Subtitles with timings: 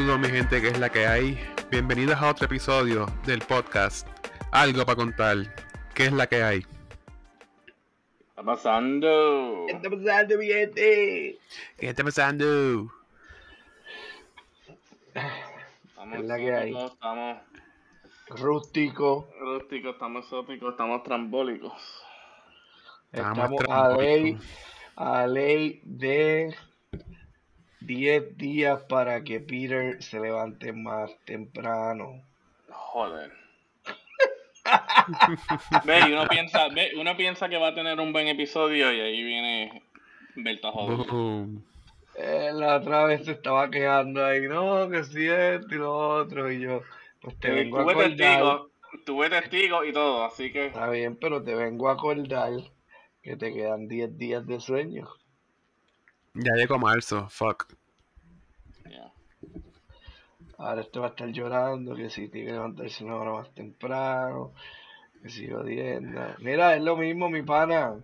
[0.00, 1.38] Saludos mi gente que es la que hay.
[1.70, 4.08] Bienvenidos a otro episodio del podcast
[4.50, 5.36] Algo para contar.
[5.94, 6.62] ¿Qué es la que hay?
[6.62, 6.68] ¿Qué
[8.30, 9.66] está pasando?
[9.68, 11.38] ¿Qué está pasando, mi gente?
[11.76, 12.90] ¿Qué está pasando?
[15.84, 16.74] Estamos Es la que hay.
[16.74, 17.38] Estamos
[18.28, 19.28] Rústico.
[19.38, 21.74] rústicos, estamos exóticos, estamos trambólicos.
[23.12, 24.02] Estamos Estamos a trambólicos.
[24.02, 24.38] ley,
[24.96, 26.56] a ley de
[27.80, 32.22] 10 días para que Peter se levante más temprano.
[32.68, 33.32] Joder.
[35.84, 39.00] ve, y uno piensa, ve, uno piensa que va a tener un buen episodio y
[39.00, 39.82] ahí viene
[40.36, 41.06] Berta joder.
[41.08, 41.64] Boom.
[42.16, 46.50] Eh, la otra vez se estaba quejando ahí, no, que si esto y lo otro,
[46.52, 46.82] y yo,
[47.20, 48.16] pues te vengo a Tuve acordar.
[48.16, 48.70] testigo,
[49.06, 52.52] tuve testigo y todo, así que Está bien, pero te vengo a acordar
[53.22, 55.08] que te quedan 10 días de sueño.
[56.34, 57.66] Ya llegó marzo, fuck.
[58.88, 59.12] ya.
[60.58, 64.52] Ahora este va a estar llorando, que si tiene que levantarse una hora más temprano,
[65.22, 66.20] que si jodiendo.
[66.38, 67.96] Mira, es lo mismo, mi pana.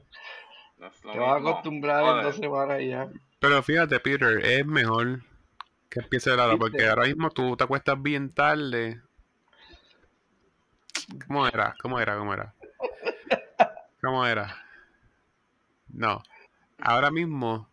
[0.79, 3.09] no Te vas a acostumbrar en dos semanas y ya.
[3.39, 5.21] Pero fíjate, Peter, es mejor
[5.89, 6.59] que empiece la hora ¿Viste?
[6.59, 9.01] porque ahora mismo tú te acuestas bien tarde.
[11.27, 11.75] ¿Cómo era?
[11.81, 12.17] ¿Cómo era?
[12.17, 12.55] ¿Cómo era?
[14.03, 14.57] ¿Cómo era?
[15.89, 16.23] No.
[16.79, 17.69] Ahora mismo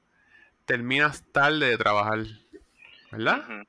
[0.65, 2.25] terminas tarde de trabajar.
[3.11, 3.65] ¿Verdad?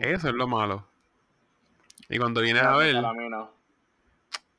[0.00, 0.86] Eso es lo malo.
[2.08, 3.50] Y cuando vienes a ver, para mí no.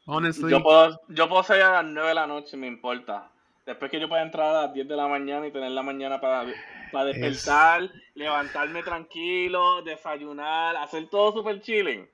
[0.05, 3.29] honestly, Yo puedo, yo puedo salir a las 9 de la noche, me importa.
[3.65, 6.21] Después que yo pueda entrar a las 10 de la mañana y tener la mañana
[6.21, 6.45] para,
[6.91, 12.07] para despertar, levantarme tranquilo, desayunar, hacer todo super chilling.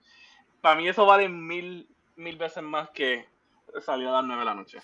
[0.62, 3.26] Para mí eso vale mil, mil veces más que
[3.82, 4.80] salir a las 9 de la noche.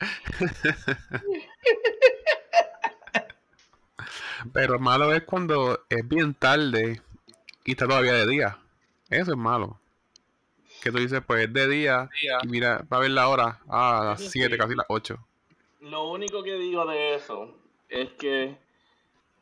[4.52, 7.00] pero malo es cuando es bien tarde
[7.64, 8.58] y está todavía de día.
[9.10, 9.78] Eso es malo.
[10.82, 12.08] Que tú dices, pues es de día
[12.42, 13.60] y mira, va a ver la hora.
[13.68, 14.58] Ah, a las Eso 7, sí.
[14.58, 15.18] casi las 8.
[15.80, 17.54] Lo único que digo de eso
[17.88, 18.56] es que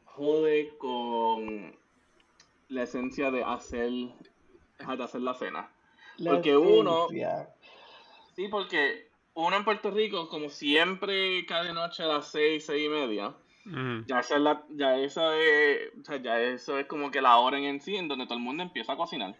[0.04, 1.74] jode con
[2.68, 5.70] la esencia de hacer, de hacer la cena.
[6.18, 7.08] La Porque uno-.
[8.36, 12.88] Sí, porque uno en Puerto Rico, como siempre, cada noche a las seis, seis y
[12.88, 14.04] media, Mm.
[14.06, 17.38] ya esa es la, ya esa es, o sea, ya eso es como que la
[17.38, 19.36] hora en sí en donde todo el mundo empieza a cocinar.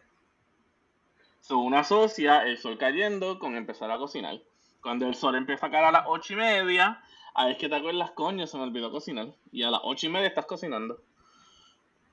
[1.41, 4.41] So, uno asocia el sol cayendo con empezar a cocinar.
[4.81, 7.03] Cuando el sol empieza a caer a las ocho y media,
[7.35, 9.29] ahí es que te acuerdas, coño, se me olvidó cocinar.
[9.53, 11.03] Y a las ocho y media estás cocinando.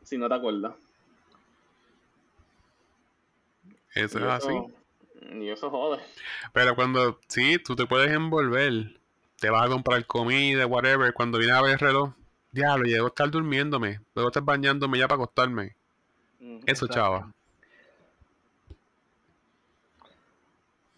[0.03, 0.75] Si no te acuerdas.
[3.95, 4.53] Eso es así.
[5.33, 6.01] Y eso jode.
[6.51, 8.99] Pero cuando, sí, tú te puedes envolver,
[9.41, 12.13] te vas a comprar comida, whatever, cuando viene a ver el reloj,
[12.51, 15.75] diablo, llego a estar durmiéndome, luego estar bañándome ya para acostarme.
[16.67, 17.33] Eso, chava.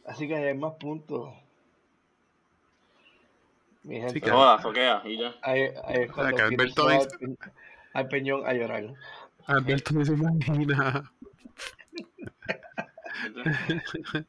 [0.05, 1.33] Así que hay más puntos.
[3.83, 5.33] Mi gente, que- Joda, soquea, y ya.
[5.41, 7.51] ahí, ahí es O sea, cuando que Peter Alberto dice- al pe-
[7.93, 8.93] al peñón a llorar.
[9.47, 11.11] Alberto no se imagina.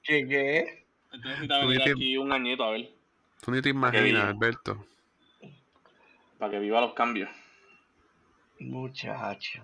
[0.03, 0.87] ¿Qué qué?
[1.13, 2.91] entonces necesita Tú venir dices- aquí un añito a ver,
[3.45, 4.87] Tú ni te imaginas, Alberto.
[6.39, 7.29] para que viva los cambios.
[8.61, 9.63] Muchacho.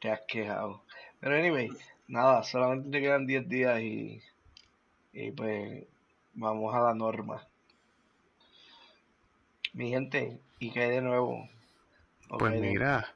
[0.00, 0.82] Te has quejado.
[1.20, 1.68] Pero anyway,
[2.08, 4.22] nada, solamente te quedan 10 días y,
[5.12, 5.84] y pues
[6.34, 7.46] vamos a la norma.
[9.72, 11.48] Mi gente, ¿y qué hay de nuevo?
[12.30, 13.14] ¿O Pues de- mira,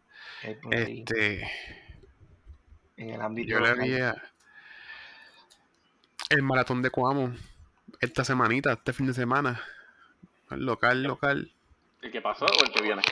[0.70, 1.48] este,
[2.96, 4.14] en el ámbito yo le había
[6.30, 7.32] el maratón de Coamo
[8.00, 9.60] esta semanita, este fin de semana.
[10.50, 11.50] Local, local.
[12.02, 13.02] ¿El que pasó o el que viene?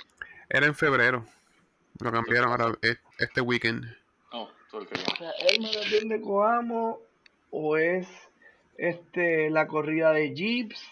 [0.49, 1.27] Era en febrero.
[2.01, 3.85] Lo cambiaron ahora e- este weekend.
[4.33, 5.17] Oh, todo el que O viene.
[5.19, 7.01] sea, ¿El maratón de Coamo
[7.51, 8.09] o es
[8.79, 10.83] este la corrida de jeeps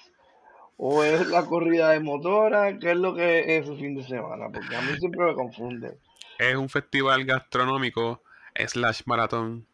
[0.77, 2.79] o es la corrida de motora?
[2.79, 4.47] ¿Qué es lo que es su fin de semana?
[4.53, 5.99] Porque a mí siempre me confunde.
[6.39, 8.23] Es un festival gastronómico
[8.67, 9.67] slash maratón.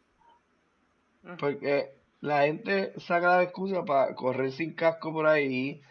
[1.39, 1.91] Porque
[2.27, 5.81] la gente saca la excusa para correr sin casco por ahí,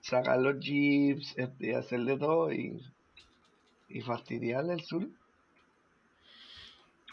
[0.00, 2.82] sacar los jeeps, este, y hacer de todo y,
[3.88, 5.06] y fastidiarle el sur.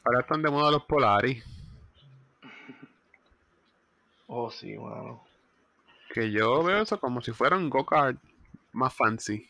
[0.03, 1.43] Ahora están de moda los Polaris.
[4.27, 5.23] Oh, sí, mano.
[6.13, 8.17] Que yo veo eso como si fuera un go-kart
[8.71, 9.47] más fancy.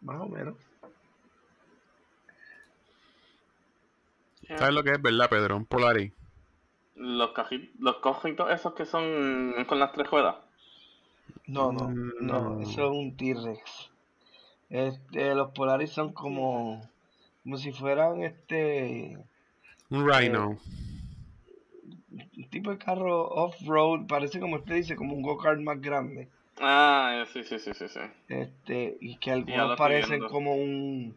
[0.00, 0.65] Más o menos.
[4.48, 5.56] ¿Sabes lo que es, verdad, Pedro?
[5.56, 6.12] Un Polaris.
[6.94, 7.30] Los,
[7.78, 10.36] los cojitos esos que son con las tres ruedas.
[11.46, 12.60] No, no, Mm, no, no.
[12.62, 13.90] eso es un T-Rex.
[14.70, 16.88] Este, los Polaris son como,
[17.44, 19.16] como si fueran este
[19.90, 20.58] Un Rhino.
[22.10, 26.28] un tipo de carro off-road, parece como usted dice, como un go-kart más grande.
[26.58, 28.00] Ah, sí, sí, sí, sí, sí.
[28.28, 30.28] Este, y que algunos parecen viendo.
[30.30, 31.14] como un,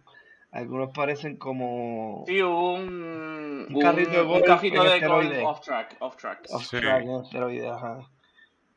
[0.51, 5.42] algunos parecen como Sí, un, Un carrito de un golf carrito en de esteroide.
[5.44, 6.46] golf off-track, off-track.
[6.50, 6.80] off Sí.
[6.80, 8.00] track en esteroides, ajá.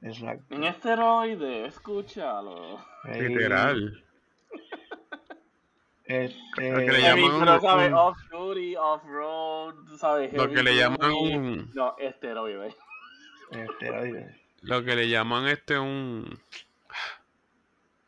[0.03, 0.55] Exacto.
[0.55, 2.79] En esteroide, escúchalo.
[3.05, 4.05] Ahí, Literal.
[6.05, 10.77] Este, Lo que le llaman pero un- sabes, un- off-duty, off-road, sabes, Lo que le
[10.77, 11.35] llaman duty.
[11.37, 11.71] un.
[11.75, 12.75] No, esteroide.
[13.53, 14.37] esteroides.
[14.63, 16.39] Lo que le llaman este un.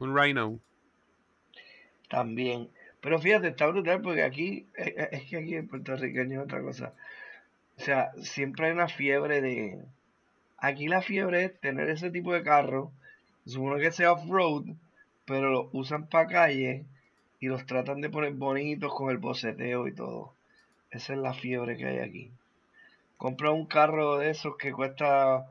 [0.00, 0.58] Un Rhino.
[2.10, 2.68] También.
[3.04, 6.62] Pero fíjate, está brutal porque aquí, es, es que aquí en Puerto Rico es otra
[6.62, 6.94] cosa.
[7.76, 9.84] O sea, siempre hay una fiebre de...
[10.56, 12.92] Aquí la fiebre es tener ese tipo de carro,
[13.44, 14.74] supone que sea off-road,
[15.26, 16.86] pero lo usan para calle
[17.40, 20.32] y los tratan de poner bonitos con el boceteo y todo.
[20.90, 22.30] Esa es la fiebre que hay aquí.
[23.18, 25.46] Compra un carro de esos que cuesta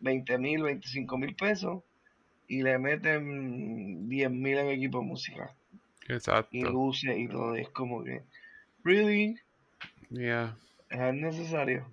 [0.00, 1.80] 20 mil, 25 mil pesos
[2.48, 5.54] y le meten 10 mil en equipo de música
[6.08, 6.70] y Exacto.
[6.70, 7.54] luces y todo.
[7.54, 8.22] Es como que,
[8.82, 9.38] ¿really?
[10.10, 10.56] Yeah.
[10.88, 11.86] ¿Es necesario?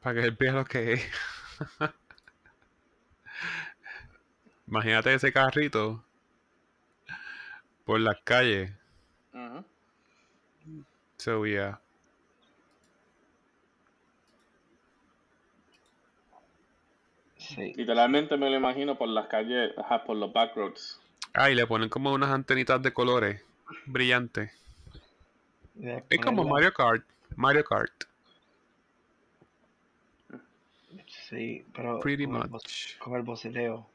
[0.00, 1.10] Para que él vea lo que es.
[4.66, 6.04] Imagínate ese carrito
[7.84, 8.72] por las calles.
[9.32, 9.64] Ujú.
[11.18, 11.80] So, yeah.
[17.38, 17.72] Sí.
[17.76, 21.05] Literalmente me lo imagino por las calles, ajá, por los backroads.
[21.36, 23.42] Ah, y le ponen como unas antenitas de colores
[23.84, 24.50] brillantes.
[26.08, 27.04] Es como Mario Kart.
[27.36, 27.92] Mario Kart.
[31.28, 32.96] Sí, pero Pretty con el, much.
[32.98, 33.86] con el boceteo.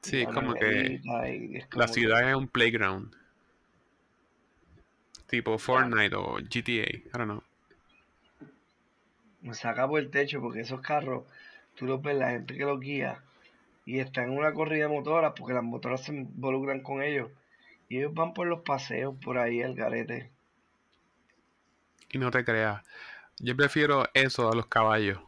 [0.00, 3.14] Sí, como que la que- ciudad es un playground.
[5.28, 6.90] Tipo Fortnite o GTA.
[6.90, 7.42] I don't know.
[9.42, 11.24] me saca por el techo porque esos carros,
[11.76, 13.20] tú los ves, la gente que los guía
[13.84, 17.30] y están en una corrida de motoras porque las motoras se involucran con ellos
[17.88, 20.30] y ellos van por los paseos por ahí al garete.
[22.10, 22.82] Y no te creas.
[23.38, 25.18] Yo prefiero eso a los caballos.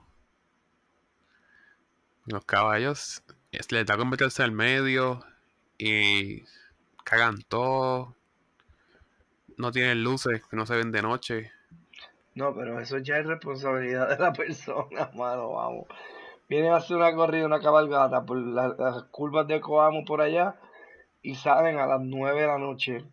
[2.26, 3.22] Los caballos
[3.52, 5.24] es- les da con meterse al medio
[5.78, 6.44] y
[7.04, 8.14] cagan todo.
[9.56, 11.50] No tienen luces que no se ven de noche.
[12.34, 15.86] No, pero eso ya es responsabilidad de la persona, mano, vamos.
[16.48, 20.56] Vienen a hacer una corrida, una cabalgata por la- las curvas de Coamo por allá
[21.22, 23.04] y salen a las 9 de la noche,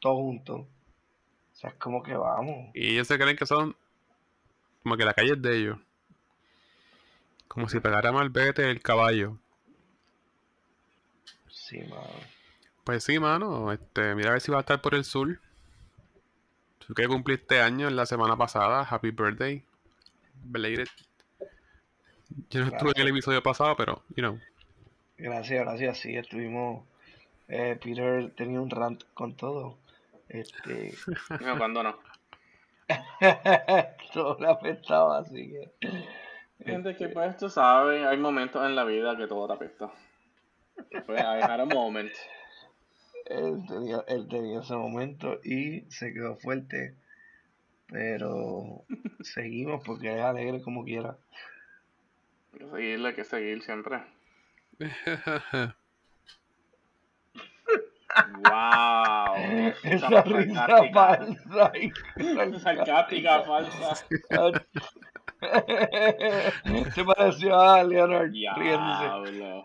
[0.00, 0.60] todos juntos.
[0.60, 2.70] O sea, es como que vamos.
[2.74, 3.76] Y ellos se creen que son
[4.82, 5.78] como que la calle es de ellos.
[7.46, 9.38] Como si pegara malvete el caballo.
[11.48, 12.02] Sí, mano.
[12.84, 13.70] Pues sí, mano.
[13.72, 15.38] Este, mira a ver si va a estar por el sur.
[16.78, 18.82] Tú que cumpliste años la semana pasada.
[18.82, 19.62] Happy birthday.
[20.42, 20.88] Belated.
[22.50, 24.38] Yo no estuve en el episodio pasado, pero, you know.
[25.18, 25.98] Gracias, gracias.
[25.98, 26.84] Sí, estuvimos.
[27.48, 29.78] eh, Peter tenía un rant con todo.
[30.28, 30.94] Este.
[31.40, 31.96] No, cuando no.
[34.12, 35.70] todo le afectaba, así que.
[36.64, 39.90] Gente que pues tú sabes, hay momentos en la vida que todo te apesta.
[41.06, 42.12] Pues I had a moment.
[43.26, 46.94] Él tenía, él tenía ese momento y se quedó fuerte.
[47.88, 48.84] Pero
[49.22, 51.16] seguimos porque es alegre como quiera.
[52.52, 54.02] Hay que seguirle, hay que seguir siempre.
[58.44, 59.36] Wow.
[59.84, 61.72] Esa risa falsa.
[62.60, 63.94] Sarcástica, falsa.
[66.94, 69.64] Se pareció a Leonard riéndose.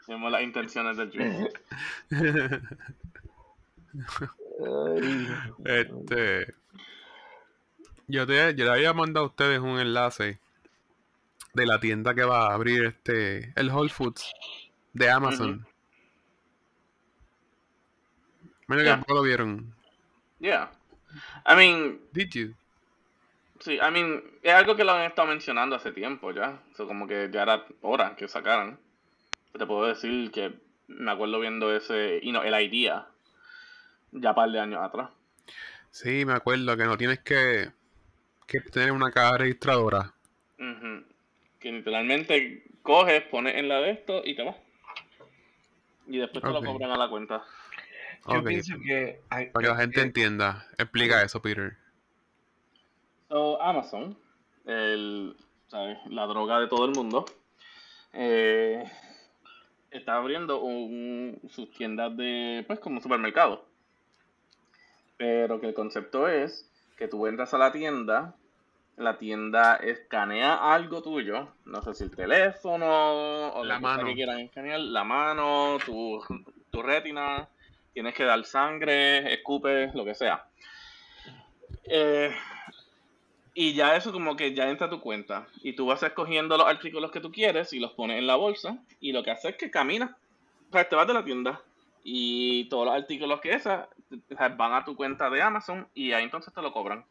[0.00, 1.50] Hacemos las intenciones del.
[4.60, 5.28] Ay,
[5.64, 6.54] Este.
[8.06, 10.38] Yo, te, yo le había mandado a ustedes un enlace
[11.54, 13.52] de la tienda que va a abrir este.
[13.56, 14.32] El Whole Foods
[14.92, 15.66] de Amazon.
[18.68, 18.90] Que Ya.
[18.92, 19.74] tampoco lo vieron.
[20.40, 20.70] Yeah.
[21.46, 22.54] I mean, Did you?
[23.60, 26.58] sí, I mean, es algo que lo han estado mencionando hace tiempo ya.
[26.76, 28.78] So, como que ya era hora que sacaran.
[29.56, 30.54] Te puedo decir que
[30.88, 33.06] me acuerdo viendo ese, y no, el idea
[34.12, 35.10] ya par de años atrás.
[35.90, 37.70] Sí, me acuerdo que no tienes que,
[38.46, 40.12] que tener una caja registradora.
[40.58, 41.04] Ujú.
[41.64, 44.56] Que literalmente coges, pones en la de esto y te vas.
[46.06, 47.42] Y después te lo cobran a la cuenta.
[48.28, 49.22] Yo pienso que.
[49.30, 50.66] hay- Para que la gente que- entienda.
[50.76, 51.78] Explica eso, Peter.
[53.30, 54.14] So, Amazon,
[54.66, 55.34] el,
[55.68, 55.96] ¿sabes?
[56.10, 57.24] la droga de todo el mundo,
[58.12, 58.84] eh,
[59.90, 63.64] está abriendo un, sus tiendas de, pues como supermercado.
[65.16, 68.34] Pero que el concepto es que tú entras a la tienda,
[68.96, 72.86] la tienda escanea algo tuyo, no sé si el teléfono
[73.54, 74.06] o La lo que sea mano.
[74.08, 76.22] que quieran escanear, la mano, tu,
[76.70, 77.48] tu retina,
[77.92, 80.44] tienes que dar sangre, escupes, lo que sea.
[81.84, 82.34] Eh,
[83.54, 85.46] y ya eso como que ya entra a tu cuenta.
[85.62, 88.78] Y tú vas escogiendo los artículos que tú quieres y los pones en la bolsa.
[89.00, 90.10] Y lo que haces es que caminas.
[90.70, 91.60] O sea, te vas de la tienda.
[92.02, 93.86] Y todos los artículos que esas
[94.56, 97.04] van a tu cuenta de Amazon y ahí entonces te lo cobran.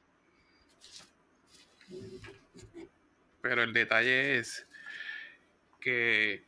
[3.42, 4.66] Pero el detalle es
[5.80, 6.44] que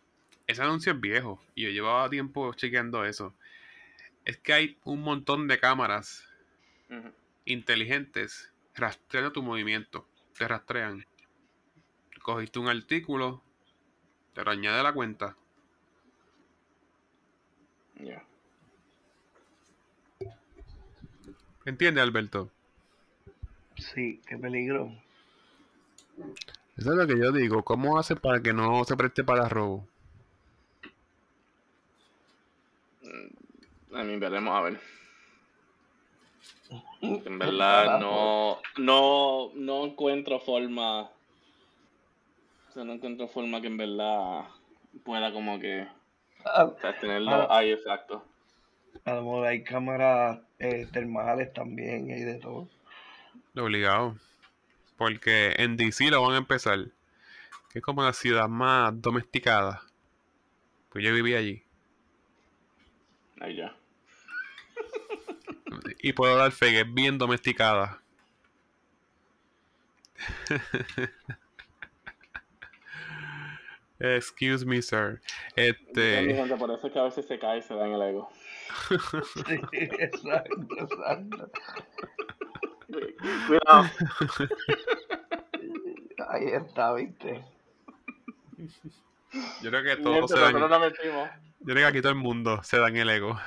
[0.48, 3.34] ese anuncio es viejo y yo llevaba tiempo chequeando eso.
[4.24, 6.24] Es que hay un montón de cámaras
[6.90, 7.12] Ujú.
[7.46, 10.08] inteligentes rastreando tu movimiento.
[10.38, 11.06] Te rastrean.
[12.22, 13.44] Cogiste un artículo,
[14.34, 15.36] te lo añade a la cuenta.
[18.00, 18.24] Ya.
[21.66, 22.52] ¿Entiendes, Alberto?
[23.78, 24.92] Sí, qué peligro.
[26.78, 27.64] Eso es lo que yo digo.
[27.64, 29.88] ¿Cómo hace para que no se preste para robo?
[33.94, 34.80] A mí veremos a ver.
[37.02, 41.02] En verdad no, no, no encuentro forma.
[41.04, 41.10] O
[42.74, 44.46] sea, no encuentro forma que en verdad
[45.04, 45.88] pueda como que
[46.44, 47.48] A, o sea, tenerlo Ah.
[47.60, 48.26] ahí exacto.
[49.06, 52.68] a lo mejor hay cámaras eh, termales también y de todo.
[53.56, 54.16] Obligado.
[54.98, 56.80] Porque en DC lo van a empezar.
[57.70, 59.82] Que es como la ciudad más domesticada.
[60.90, 61.64] Pues yo viví allí.
[63.42, 63.76] Ahí ya.
[66.00, 68.02] Y puedo dar fe que es bien domesticada.
[74.00, 75.22] Excuse me, sir.
[75.56, 76.34] Este.
[76.34, 78.30] gente, por eso es que a veces se cae y se da en el ego.
[79.48, 81.52] Sí, exacto, exacto.
[83.48, 83.90] Cuidado.
[86.30, 87.44] Ahí está, viste.
[89.62, 90.54] Yo creo que todos se dan.
[90.54, 91.30] metimos.
[91.60, 93.40] Yo creo que aquí todo el mundo se da en el ego.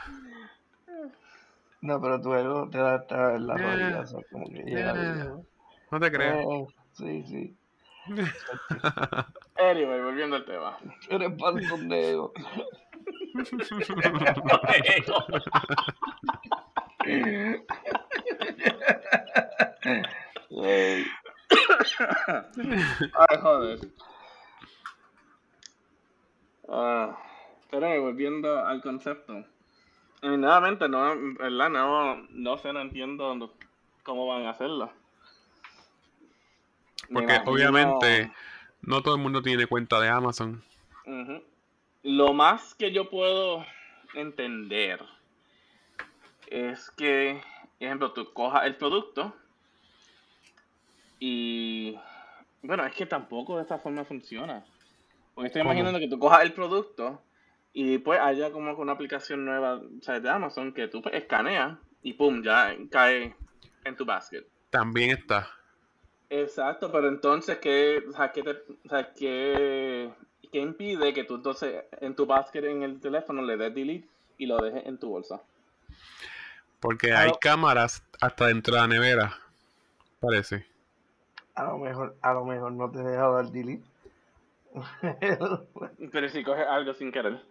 [1.81, 4.63] No, pero tu ego te da hasta en la Eh, rodilla, o sea, como que
[4.65, 5.47] llega eh, lejos.
[5.91, 6.45] No te creas.
[6.45, 7.57] Eh, sí, sí.
[9.61, 10.79] Anyway, volviendo al tema.
[11.11, 12.33] Eres panzón de ego.
[23.15, 23.79] Ay, joder.
[26.69, 27.17] Ah,
[27.71, 29.45] pero volviendo al concepto.
[30.23, 31.71] Y nuevamente, no, ¿verdad?
[31.71, 33.53] No, no sé, no entiendo no-
[34.03, 34.91] cómo van a hacerlo.
[37.13, 38.33] Porque imagino- obviamente
[38.83, 40.63] no todo el mundo tiene cuenta de Amazon.
[42.03, 43.65] Lo más que yo puedo
[44.15, 45.01] entender
[46.49, 47.41] es que,
[47.79, 49.35] por ejemplo, tú cojas el producto
[51.19, 51.99] y,
[52.63, 54.65] bueno, es que tampoco de esta forma funciona.
[55.35, 55.73] Porque estoy ¿Cómo?
[55.73, 57.23] imaginando que tú cojas el producto
[57.73, 61.15] y después haya como que una aplicación nueva o sea, de Amazon que tú pues,
[61.15, 63.35] escaneas y pum, ya cae
[63.85, 64.45] en tu basket.
[64.71, 65.49] También está.
[66.31, 70.11] Exacto, pero entonces, ¿qué, o sea, qué, te- o sea, qué,
[70.53, 74.47] qué impide que tú entonces en tu basket en el teléfono le des delete y
[74.47, 75.41] lo dejes en tu bolsa?
[76.81, 79.39] Porque hay cámaras hasta dentro de la nevera.
[80.21, 80.67] Parece.
[81.59, 83.85] A lo mejor, a lo mejor no te deja dar delete.
[86.13, 87.43] Pero si coges algo sin querer,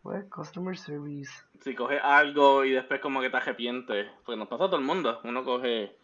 [0.00, 1.32] pues, customer service.
[1.60, 4.84] si coges algo y después como que te arrepientes, pues nos pasa a todo el
[4.84, 5.96] mundo, uno coge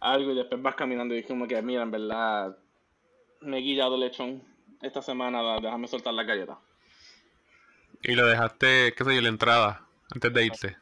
[0.00, 2.56] algo y después vas caminando y es como que, mira, en verdad,
[3.40, 4.42] me he guillado lechón
[4.80, 6.58] esta semana, déjame soltar la galleta.
[8.02, 9.86] Y lo dejaste, qué sé yo, en la entrada.
[10.14, 10.76] Antes de irte.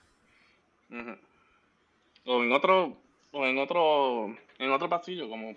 [0.90, 1.16] Ujú.
[2.26, 2.96] O en otro,
[3.32, 5.54] o en otro, en otro pasillo, como, o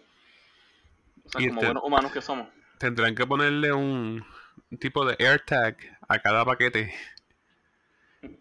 [1.29, 2.47] sea, como este- buenos humanos que somos.
[2.77, 4.25] Tendrán que ponerle un
[4.79, 6.93] tipo de AirTag a cada paquete.
[8.21, 8.31] No,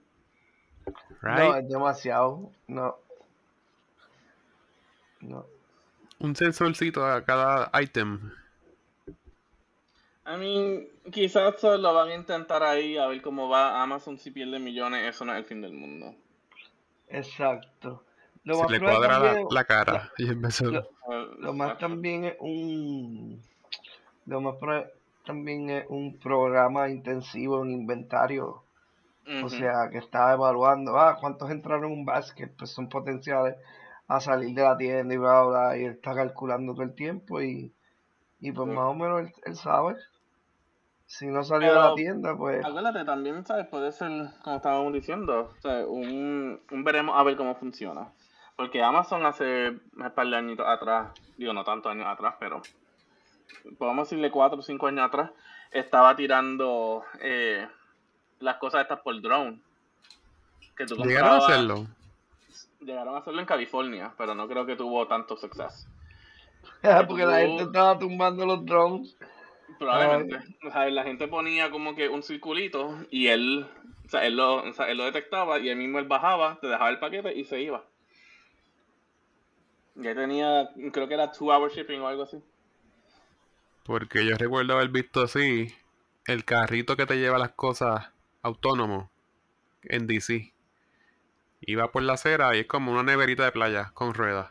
[1.22, 1.64] Right?
[1.64, 2.50] es demasiado.
[2.66, 2.96] No.
[5.20, 5.46] No.
[6.18, 8.32] Un sensorcito a cada item.
[10.26, 14.58] I mean, quizás lo van a intentar ahí a ver cómo va Amazon si pierde
[14.58, 16.14] millones, eso no es el fin del mundo.
[17.08, 18.04] Exacto.
[18.44, 20.12] Lo Se más le cuadra la, cara.
[20.18, 20.66] Y empezó.
[20.66, 23.40] lo- Eh, Lo más también es un.
[24.26, 24.86] Lo más pro-
[25.26, 28.62] también es un programa intensivo en inventario.
[29.42, 33.56] O sea, que está evaluando, ah, cuántos entraron en un basket, pues son potenciales
[34.06, 36.94] a salir de la tienda y bla, bla, bla, y él está calculando todo el
[36.94, 37.72] tiempo y,
[38.40, 39.96] Y pues más o menos él, él sabe.
[41.06, 43.66] Si no salió de la tienda, pues Acuérdate, también, ¿sabes?
[43.68, 44.10] Puede ser,
[44.42, 48.12] como estábamos diciendo, o sea, un, un veremos a ver cómo funciona.
[48.56, 52.62] Porque Amazon hace un par de años atrás, digo, no tantos años atrás, pero
[53.78, 55.30] podemos decirle cuatro o cinco años atrás,
[55.72, 57.66] estaba tirando eh,
[58.40, 59.60] las cosas estas por drone.
[60.76, 61.86] Que tú Llegaron a hacerlo.
[62.80, 65.88] Llegaron a hacerlo en California, pero no creo que tuvo tanto suceso.
[67.08, 69.16] porque la gente estaba tumbando los drones.
[69.78, 70.36] Probablemente.
[70.66, 73.66] O sea, la gente ponía como que un circulito y él,
[74.06, 76.68] o sea, él lo, o sea, él lo detectaba y él mismo él bajaba, te
[76.68, 77.84] dejaba el paquete y se iba.
[79.96, 82.42] Ya tenía, creo que era two hour shipping o algo así.
[83.84, 85.72] Porque yo recuerdo haber visto así
[86.26, 88.10] el carrito que te lleva las cosas
[88.42, 89.10] autónomo
[89.82, 90.52] en DC.
[91.60, 94.50] Iba por la acera y es como una neverita de playa con ruedas.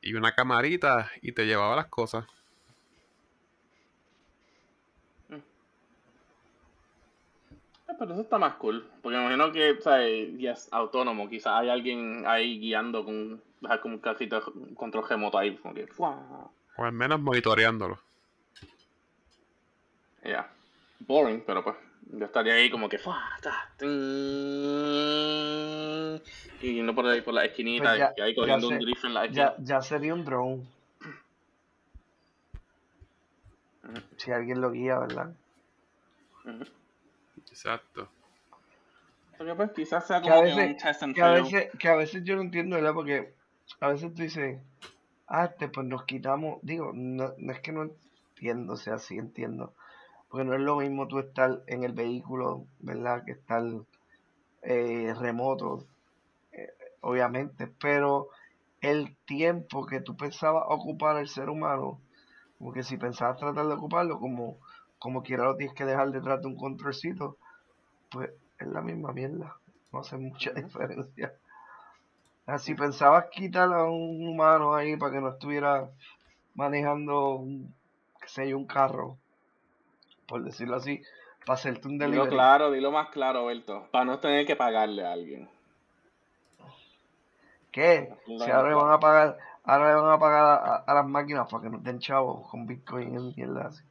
[0.00, 2.26] Y una camarita y te llevaba las cosas.
[5.30, 5.42] Eh,
[8.04, 9.96] Pero eso está más cool, porque me imagino que, o sea,
[10.36, 13.40] ya es autónomo, quizás hay alguien ahí guiando con,
[13.80, 16.50] con un cajito de control remoto ahí, como que, ¡fua!
[16.76, 17.98] O al menos monitoreándolo.
[20.22, 20.50] Ya.
[20.98, 21.76] Boring, pero pues
[22.12, 23.22] yo estaría ahí como que ¡fua!
[23.40, 23.70] ta,
[26.60, 29.14] y yendo por ahí por la esquinita Pues ya- y ahí cogiendo un drift en
[29.14, 29.54] la esquina.
[29.56, 30.62] Ya, ya sería un drone.
[34.18, 35.32] Si alguien lo guía, ¿verdad?
[37.54, 38.08] Exacto.
[39.38, 41.70] Porque pues quizás sea Que como a que, veces- un test and Que a veces,
[41.78, 42.94] que a veces yo no entiendo, ¿verdad?
[42.94, 43.32] Porque
[43.78, 44.60] a veces tú dices,
[45.28, 49.16] ah, este, pues nos quitamos, digo, no, no es que no entiendo, o sea, sí
[49.18, 49.72] entiendo.
[50.28, 53.24] Porque no es lo mismo tú estar en el vehículo, ¿verdad?
[53.24, 53.62] Que estar
[54.62, 55.84] eh, remoto,
[56.50, 58.30] eh, obviamente, pero
[58.80, 62.00] el tiempo que tú pensabas ocupar el ser humano,
[62.58, 64.58] como que si pensabas tratar de ocuparlo, como,
[64.98, 67.36] como quiera lo tienes que dejar detrás de un controlcito,
[68.14, 69.56] pues es la misma mierda,
[69.92, 71.34] no hace mucha diferencia.
[72.46, 75.90] Ah, Si pensabas quitar a un humano ahí para que no estuviera
[76.54, 77.74] manejando, un,
[78.20, 79.18] qué sé yo, un carro,
[80.26, 81.02] por decirlo así,
[81.46, 82.30] para hacerte un Dilo delivery.
[82.30, 85.48] claro, dilo más claro, Berto, para no tener que pagarle a alguien.
[87.72, 88.14] ¿Qué?
[88.26, 91.06] Dilo Si ahora le van a pagar, ahora le van a pagar a, a las
[91.06, 93.84] máquinas para que nos den chavos con Bitcoin y mierda así.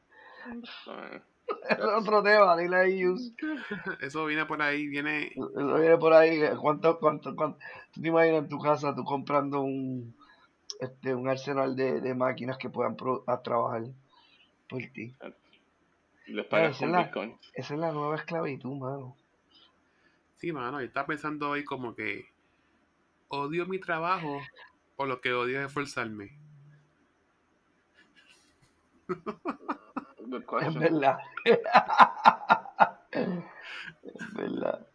[1.68, 3.32] Es otro tema, dile a ellos.
[4.00, 5.28] Eso viene por ahí, viene.
[5.28, 7.58] Eso viene por ahí, ¿cuánto, cuánto, cuánto?
[7.92, 10.14] ¿Tú te imaginas en tu casa tú comprando un,
[10.80, 13.82] este, un arsenal de, de máquinas que puedan pro- a trabajar
[14.68, 15.14] por ti?
[16.26, 17.36] y pagas esa con es la- Bitcoin.
[17.54, 19.16] Esa es la nueva esclavitud, mano.
[20.36, 22.26] Sí, mano, yo estaba pensando hoy como que
[23.28, 24.40] odio mi trabajo
[24.96, 26.36] o lo que odio es esforzarme.
[30.26, 30.80] Good Es question.
[30.80, 31.18] verdad.
[34.02, 34.86] es verdad.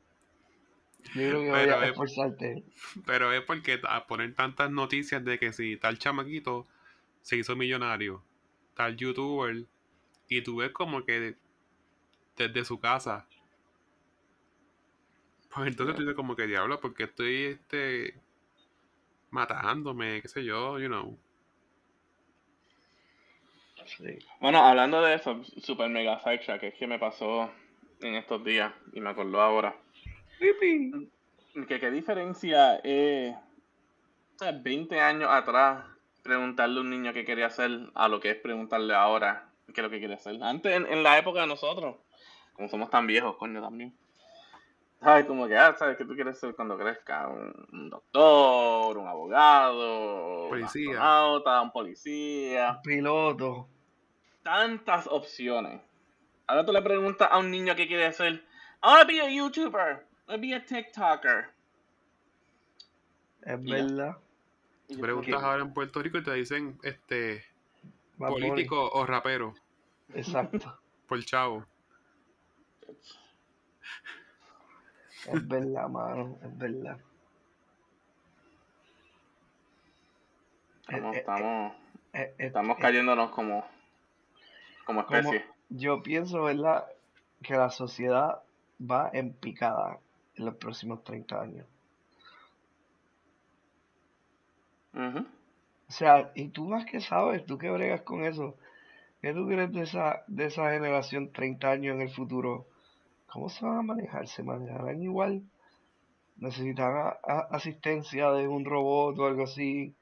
[1.15, 2.63] Yo creo que voy Pero a es- esforzarte.
[3.05, 6.67] Pero es porque a poner tantas noticias de que si tal chamaquito
[7.21, 8.23] se hizo millonario,
[8.75, 9.65] tal youtuber,
[10.27, 11.35] y tú ves como que
[12.37, 13.25] desde su casa.
[15.53, 18.19] Pues entonces tú dices como que diablo, porque estoy este
[19.31, 21.17] matándome, qué sé yo, you know.
[23.97, 24.19] Sí.
[24.39, 27.49] Bueno, hablando de eso, super mega sidetrack, es que me pasó
[28.01, 29.75] en estos días y me acordó ahora.
[30.39, 31.09] Pipi.
[31.67, 32.79] Que qué diferencia
[34.39, 35.83] sea, 20 años atrás
[36.23, 39.83] preguntarle a un niño qué quería hacer a lo que es preguntarle ahora qué es
[39.83, 40.41] lo que quiere hacer.
[40.41, 41.97] Antes, en, en la época de nosotros,
[42.53, 43.95] como somos tan viejos, coño, también.
[45.01, 45.25] ¿Sabes?
[45.25, 47.27] Como que, ah, ¿sabes qué tú quieres ser cuando crezca?
[47.27, 50.89] Un, un doctor, un abogado, Policía.
[50.89, 52.79] un astronauta, un policía.
[52.83, 53.67] Piloto.
[54.49, 55.79] Tantas opciones.
[56.47, 58.33] Ahora tú le preguntas a un niño qué quiere hacer.
[58.33, 60.03] I wanna be a YouTuber.
[60.27, 61.51] I wanna be a TikToker.
[63.43, 64.17] Es Y verdad.
[64.87, 67.45] Y Tú yo preguntas que, ahora en Puerto Rico y te dicen este
[68.17, 68.49] Bad Bunny.
[68.49, 69.53] político o rapero,
[70.15, 70.79] Exacto.
[71.07, 71.63] por chavo.
[75.27, 76.39] Es verdad, mano.
[76.43, 76.97] Es verdad.
[80.87, 81.73] Estamos, Eh, eh, estamos,
[82.13, 83.63] eh, eh, estamos cayéndonos como,
[84.89, 85.45] como como- especie.
[85.69, 86.85] yo pienso, ¿verdad?
[87.43, 88.41] Que la sociedad
[88.81, 89.99] va en picada
[90.35, 91.67] en los próximos 30 años.
[95.87, 98.57] O sea, y tú más que sabes, tú que bregas con eso,
[99.21, 102.65] ¿qué tú crees de esa, de esa generación 30 años en el futuro?
[103.27, 104.27] ¿Cómo se van a manejar?
[104.27, 105.43] ¿Se manejarán igual?
[106.37, 107.13] ¿Necesitarán
[107.51, 109.93] asistencia de un robot o algo así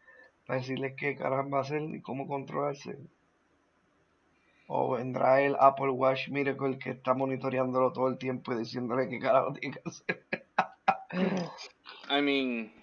[0.45, 2.97] para decirles qué caramba hacer y cómo controlarse?
[4.67, 9.19] O vendrá el Apple Watch Miracle que está monitoreándolo todo el tiempo y diciéndole qué
[9.19, 10.25] carajo tiene que hacer.
[12.09, 12.73] I mean,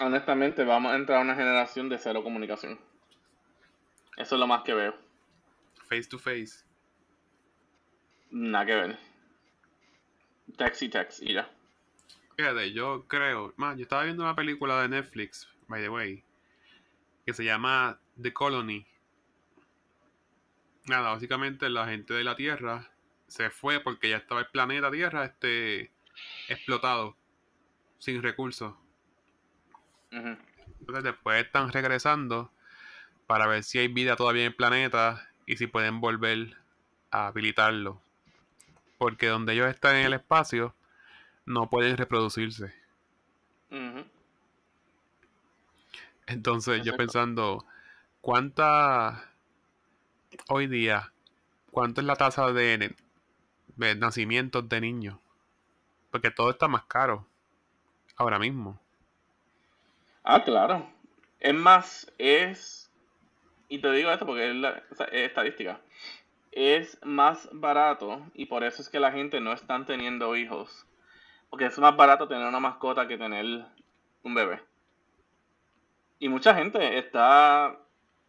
[0.00, 2.78] honestamente, vamos a entrar a una generación de cero comunicación.
[4.16, 4.94] Eso es lo más que veo.
[5.88, 6.64] Face to face.
[8.30, 8.98] Nada que ver.
[10.56, 11.50] Text y text y ya.
[12.36, 13.52] Fíjate, yo creo.
[13.56, 16.24] Man, yo estaba viendo una película de Netflix, by the way,
[17.26, 18.86] que se llama The Colony.
[20.88, 22.88] Nada, básicamente la gente de la Tierra
[23.26, 25.92] se fue porque ya estaba el planeta Tierra este
[26.48, 27.14] explotado,
[27.98, 28.74] sin recursos.
[30.10, 32.50] Entonces después están regresando
[33.26, 36.56] para ver si hay vida todavía en el planeta y si pueden volver
[37.10, 38.00] a habilitarlo.
[38.96, 40.74] Porque donde ellos están en el espacio
[41.44, 42.74] no pueden reproducirse.
[46.26, 47.66] Entonces yo pensando,
[48.22, 49.30] ¿cuánta
[50.48, 51.12] hoy día,
[51.70, 52.94] cuánto es la tasa de,
[53.76, 55.18] de nacimientos de niños?
[56.10, 57.26] Porque todo está más caro
[58.16, 58.80] ahora mismo.
[60.24, 60.86] Ah, claro.
[61.40, 62.90] Es más, es.
[63.68, 65.80] Y te digo esto porque es, la- estadística.
[66.52, 70.86] Es más barato y por eso es que la gente no están teniendo hijos.
[71.50, 73.66] Porque es más barato tener una mascota que tener
[74.24, 74.62] un bebé.
[76.18, 77.78] Y mucha gente está.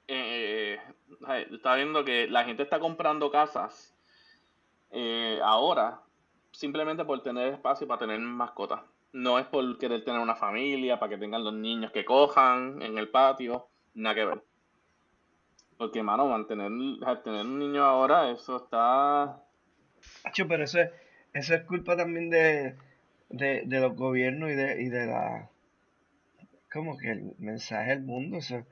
[0.07, 0.79] Eh,
[1.51, 3.95] está viendo que la gente está comprando casas
[4.91, 6.01] eh, ahora
[6.51, 8.81] simplemente por tener espacio para tener mascotas.
[9.11, 12.97] No es por querer tener una familia, para que tengan los niños que cojan en
[12.97, 14.43] el patio, nada que ver.
[15.77, 16.71] Porque, mano, mantener,
[17.23, 19.41] tener un niño ahora, eso está...
[20.47, 20.91] Pero eso es,
[21.33, 22.75] eso es culpa también de,
[23.29, 25.49] de, de los gobiernos y de, y de la...
[26.71, 28.63] Como que el mensaje del mundo, eso,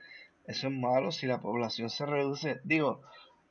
[0.48, 2.60] eso es malo si la población se reduce.
[2.64, 3.02] Digo,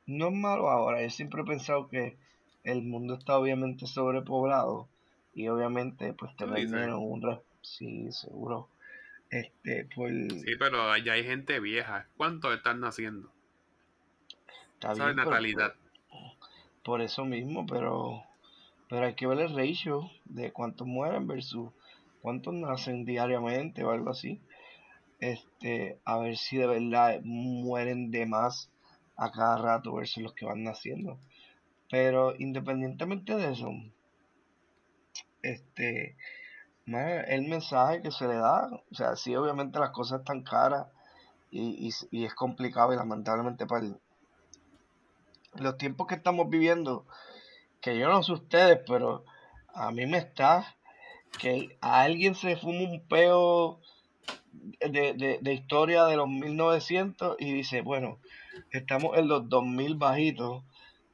[0.06, 2.18] no es malo ahora, yo siempre he pensado que
[2.64, 4.88] el mundo está obviamente sobrepoblado
[5.32, 7.40] y obviamente pues ¿Tú tener menos un...
[7.62, 8.68] Sí, seguro.
[9.30, 10.10] Este, por...
[10.10, 12.08] Sí, pero allá hay gente vieja.
[12.16, 13.30] ¿Cuántos están naciendo?
[14.74, 15.74] Está bien, pero- Natalidad.
[16.82, 18.24] por eso mismo, pero,
[18.88, 21.70] pero hay que ver el ratio de cuántos mueren versus
[22.22, 24.40] cuántos nacen diariamente o algo así.
[25.20, 28.70] Este, a ver si de verdad mueren de más
[29.16, 31.18] a cada rato versus los que van naciendo.
[31.90, 33.70] Pero independientemente de eso,
[35.42, 36.16] este,
[36.86, 40.86] el mensaje que se le da, o sea, sí, obviamente las cosas están caras
[41.50, 44.00] y, y, y es complicado y lamentablemente para el-
[45.54, 47.06] los tiempos que estamos viviendo,
[47.82, 49.24] que yo no sé ustedes, pero
[49.74, 50.76] a mí me está
[51.40, 53.80] que a alguien se fuma un peo
[54.52, 58.18] de, de, de historia de los 1900 y dice, bueno,
[58.70, 60.64] estamos en los 2000 bajitos,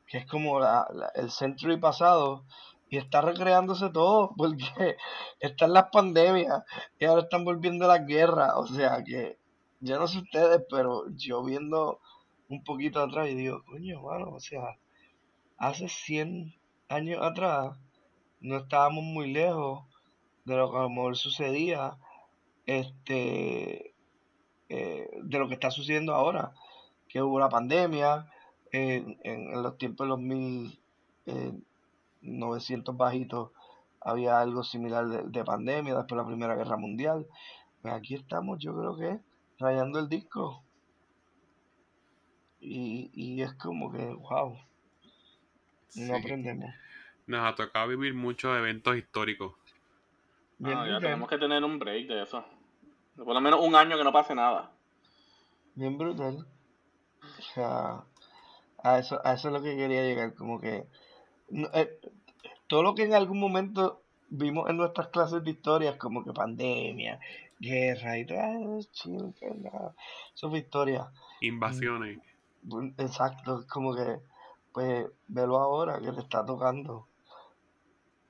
[0.06, 2.44] que es como la- la- el century pasado,
[2.90, 4.96] y está recreándose todo, porque
[5.40, 6.62] están las pandemias
[6.98, 9.38] y ahora están volviendo las guerras, o sea que
[9.80, 12.00] yo no sé ustedes, pero yo viendo
[12.48, 14.62] un poquito atrás y digo, coño, mano, o sea,
[15.58, 16.54] hace 100
[16.88, 17.76] años atrás
[18.40, 19.84] no estábamos muy lejos
[20.44, 21.96] de lo que a lo mejor sucedía,
[22.66, 23.94] este,
[24.68, 26.52] eh, de lo que está sucediendo ahora,
[27.08, 28.30] que hubo la pandemia,
[28.72, 30.20] en, en- en los tiempos de los
[32.20, 33.50] 1900 bajitos
[34.00, 37.26] había algo similar de, de pandemia, después de la Primera Guerra Mundial.
[37.82, 39.20] Pues aquí estamos, yo creo que
[39.58, 40.62] rayando el disco.
[42.60, 44.56] Y, y es como que, wow,
[45.88, 46.00] Sí.
[46.02, 46.70] no aprendemos.
[47.26, 49.54] Nos ha tocado vivir muchos eventos históricos.
[50.58, 52.44] Bien Ah, ya tenemos que tener un break de eso.
[53.16, 54.70] Por lo menos un año que no pase nada.
[55.74, 56.46] bien brutal.
[57.22, 58.04] O sea,
[58.82, 60.86] a eso, a eso es lo que quería llegar, como que
[61.48, 61.98] no, eh,
[62.66, 67.20] todo lo que en algún momento vimos en nuestras clases de historia, como que pandemia,
[67.58, 69.94] guerra y todo, nada,
[70.34, 71.10] eso fue historia.
[71.40, 72.18] Invasiones.
[72.98, 74.18] Exacto, es como que,
[74.72, 77.06] pues, velo ahora que te está tocando.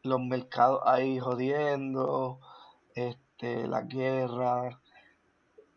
[0.03, 2.41] Los mercados ahí jodiendo,
[3.45, 4.81] este, la guerra,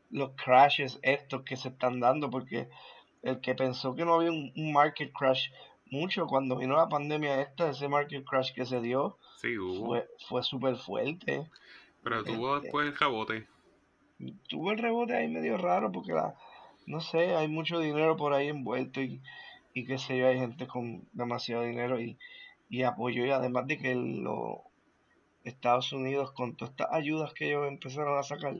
[0.09, 2.69] los crashes estos que se están dando, porque
[3.21, 5.49] el que pensó que no había un, un market crash
[5.89, 9.85] mucho cuando vino la pandemia esta, ese market crash que se dio Sí, hubo.
[9.85, 11.49] fue, fue súper fuerte.
[12.03, 13.47] pero tuvo este- después el rebote.
[14.49, 16.35] tuvo el rebote ahí medio raro porque la,
[16.85, 19.21] no sé, hay mucho dinero por ahí envuelto y,
[19.73, 22.17] y qué sé yo, hay gente con demasiado dinero y,
[22.69, 24.57] y apoyo y además de que los
[25.49, 28.55] Estados Unidos con todas estas ayudas que ellos empezaron a sacar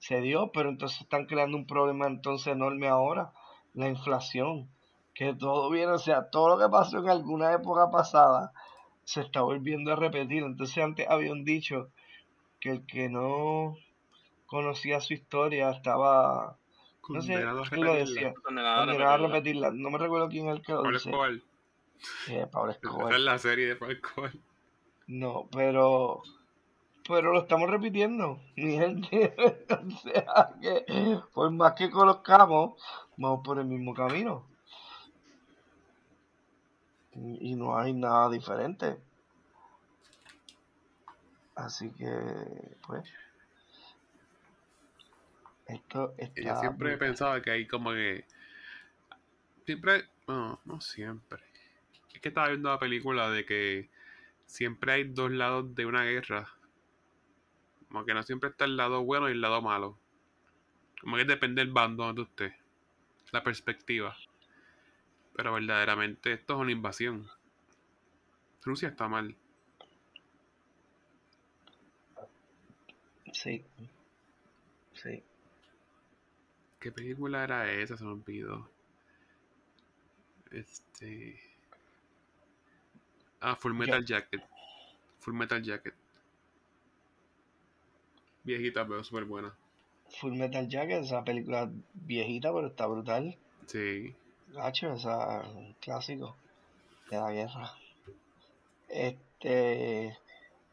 [0.00, 3.32] se dio, pero entonces están creando un problema entonces enorme ahora,
[3.74, 4.68] la inflación,
[5.14, 8.52] que todo viene, o sea, todo lo que pasó en alguna época pasada
[9.04, 10.42] se está volviendo a repetir.
[10.42, 11.90] Entonces antes había un dicho
[12.60, 13.76] que el que no
[14.46, 16.56] conocía su historia estaba
[17.08, 20.72] no sé quién lo decía condenado a repetirla no me recuerdo quién es el que
[20.72, 21.32] lo Pablo dice Escobar.
[22.28, 23.14] Eh, Pablo Escobar.
[23.14, 24.32] es la serie de Pablo Escobar.
[25.10, 26.22] No pero
[27.06, 29.34] pero lo estamos repitiendo mi gente
[29.68, 32.80] o sea que por más que conozcamos
[33.16, 34.46] vamos por el mismo camino
[37.14, 38.98] y y no hay nada diferente
[41.56, 42.08] así que
[42.86, 43.04] pues
[45.72, 48.24] esto está yo siempre he pensado que hay como que.
[49.66, 50.04] Siempre.
[50.26, 51.40] No, no siempre.
[52.12, 53.88] Es que estaba viendo la película de que
[54.50, 56.52] siempre hay dos lados de una guerra.
[57.88, 59.98] Como que no siempre está el lado bueno y el lado malo.
[61.00, 62.52] Como que depende del bando donde usted.
[63.30, 64.16] La perspectiva.
[65.36, 67.28] Pero verdaderamente esto es una invasión.
[68.62, 69.36] Rusia está mal.
[73.32, 73.64] sí
[74.92, 75.22] sí
[76.80, 77.96] ¿Qué película era esa?
[77.96, 78.68] Se me olvidó.
[80.50, 81.49] Este.
[83.40, 84.42] Ah, Full Metal Jacket.
[85.20, 85.94] Full Metal Jacket.
[88.44, 89.54] Viejita, pero súper buena.
[90.20, 93.36] Full Metal Jacket, esa película viejita, pero está brutal.
[93.66, 94.14] Sí.
[94.48, 95.42] Gacho, esa
[95.80, 96.36] clásico
[97.10, 97.72] de la guerra.
[98.88, 100.06] Este,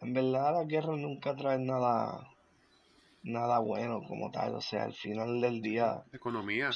[0.01, 2.27] en verdad las guerras nunca traen nada,
[3.23, 4.55] nada bueno como tal.
[4.55, 6.71] O sea, al final del día, Economía.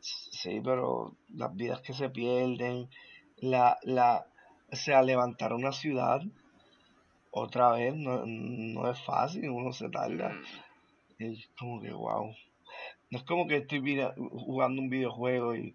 [0.00, 2.90] sí, pero las vidas que se pierden,
[3.38, 4.26] la, la,
[4.72, 6.22] o sea, levantar una ciudad
[7.30, 10.30] otra vez no, no es fácil, uno se tarda.
[10.30, 10.42] Mm.
[11.18, 12.34] Y es como que, wow.
[13.10, 15.74] No es como que estoy mira- jugando un videojuego y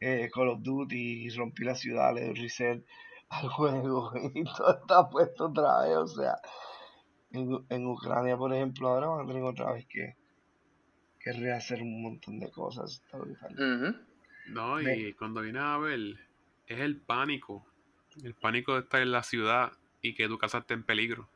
[0.00, 2.84] eh, Call of Duty y rompí la ciudad, le doy reset
[3.28, 5.96] al juego y todo está puesto otra vez.
[5.96, 6.34] O sea,
[7.32, 10.16] en, en Ucrania, por ejemplo, ahora van a tener otra vez que,
[11.20, 13.02] que rehacer un montón de cosas.
[13.04, 13.48] Está.
[14.48, 16.00] No, y cuando viene a ver,
[16.66, 17.64] es el pánico.
[18.22, 19.72] El pánico de estar en la ciudad
[20.02, 21.28] y que tu casa esté en peligro.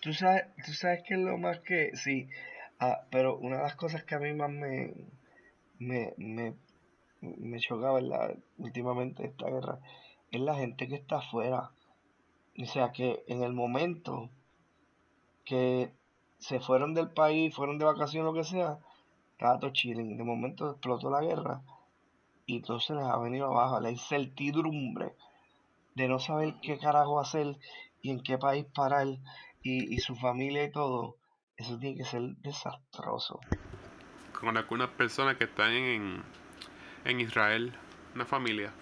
[0.00, 2.28] Tú sabes, tú sabes que es lo más que, sí,
[2.78, 4.94] ah, pero una de las cosas que a mí más me,
[5.78, 6.54] me, me,
[7.20, 8.36] me choca, ¿verdad?
[8.58, 9.80] Últimamente esta guerra,
[10.30, 11.70] es la gente que está afuera.
[12.58, 14.30] O sea, que en el momento
[15.44, 15.90] que
[16.38, 18.78] se fueron del país, fueron de vacaciones, lo que sea,
[19.32, 20.16] estaba todo chilling.
[20.16, 21.62] De momento explotó la guerra
[22.46, 23.80] y todo se les ha venido abajo.
[23.80, 25.12] La incertidumbre
[25.94, 27.56] de no saber qué carajo hacer
[28.02, 29.06] y en qué país parar
[29.62, 31.16] y, y su familia y todo,
[31.56, 33.40] eso tiene que ser desastroso.
[34.38, 36.22] Con algunas personas que están en,
[37.04, 37.74] en Israel,
[38.14, 38.72] una familia.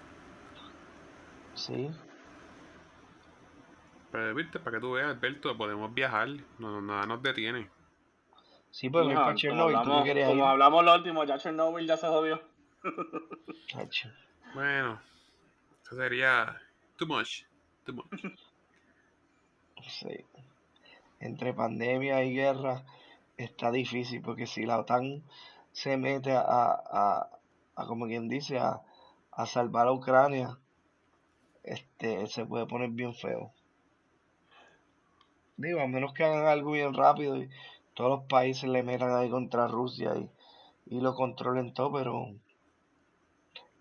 [1.55, 1.91] Sí,
[4.11, 7.69] Pero viste, para que tú veas, Alberto, podemos viajar, no, no- nada nos detiene.
[8.71, 11.97] sí, pero no como Chernobyl, tú que hablamos, como hablamos lo último, ya Chernobyl ya
[11.97, 12.54] se jodió.
[14.55, 15.01] Bueno,
[15.83, 16.61] eso sería
[16.97, 17.45] too much,
[17.85, 18.09] too much.
[19.89, 20.25] Sí.
[21.21, 22.85] Entre pandemia y guerra
[23.37, 25.23] está difícil porque si la OTAN
[25.73, 27.31] se mete a, a,
[27.75, 28.83] a como quien dice, a,
[29.33, 30.59] a salvar a Ucrania,
[31.63, 33.53] este, se puede poner bien feo.
[35.57, 37.49] Digo, a menos que hagan algo bien rápido y
[37.95, 40.31] todos los países le metan ahí contra Rusia y,
[40.87, 42.27] y lo controlen todo, pero,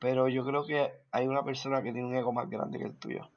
[0.04, 3.00] pero yo creo que hay una persona que tiene un ego más grande que el
[3.00, 3.30] tuyo.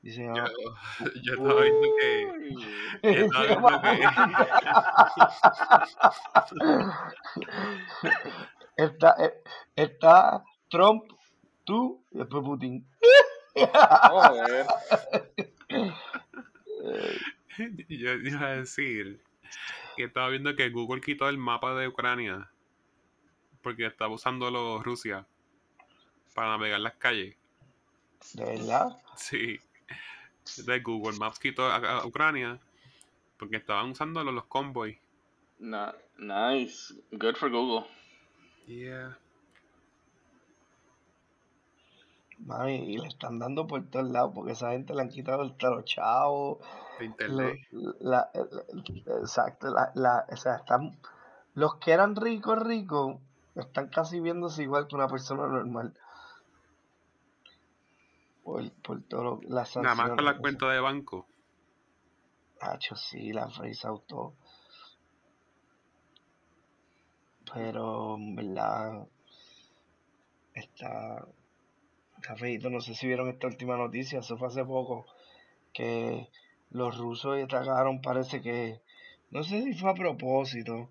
[0.00, 0.48] Dice, Yo, "Ah,
[1.24, 2.54] yo estaba viendo que.
[3.02, 3.80] Yo estaba viendo
[8.76, 8.76] que.
[8.84, 9.42] está, eh,
[9.74, 11.02] está Trump,
[11.64, 12.86] tú y después Putin.
[13.56, 14.66] Joder.
[17.88, 19.20] Yo iba a decir
[19.96, 22.52] que estaba viendo que Google quitó el mapa de Ucrania
[23.62, 25.26] porque estaba usándolo Rusia
[26.34, 27.36] para navegar las calles.
[28.34, 28.98] ¿De verdad?
[29.16, 29.60] Sí.
[30.38, 32.58] Entonces Google Maps quitó a, a Ucrania
[33.38, 34.98] porque estaban usándolo los convoys.
[35.58, 36.94] Na- nice.
[37.12, 37.86] Good for Google.
[38.66, 39.16] Yeah.
[42.38, 45.56] Mami, y le están dando por todos lados porque esa gente le han quitado el.
[45.56, 47.58] De lo- internet.
[48.00, 50.96] la- la- exacto, la, la- o sea, están,
[51.54, 53.16] los que eran ricos, ricos,
[53.54, 55.94] están casi viéndose igual que una persona normal.
[58.44, 61.26] Por, por todo lo, las Nada más con la cuenta de banco.
[62.60, 64.34] Hacho, sí, la han frisado todo.
[67.52, 69.06] Pero, en verdad,
[70.54, 71.26] está,
[72.16, 72.70] está feíto.
[72.70, 75.06] No sé si vieron esta última noticia, eso fue hace poco,
[75.72, 76.28] que
[76.70, 78.80] los rusos atacaron, parece que,
[79.30, 80.90] no sé si fue a propósito,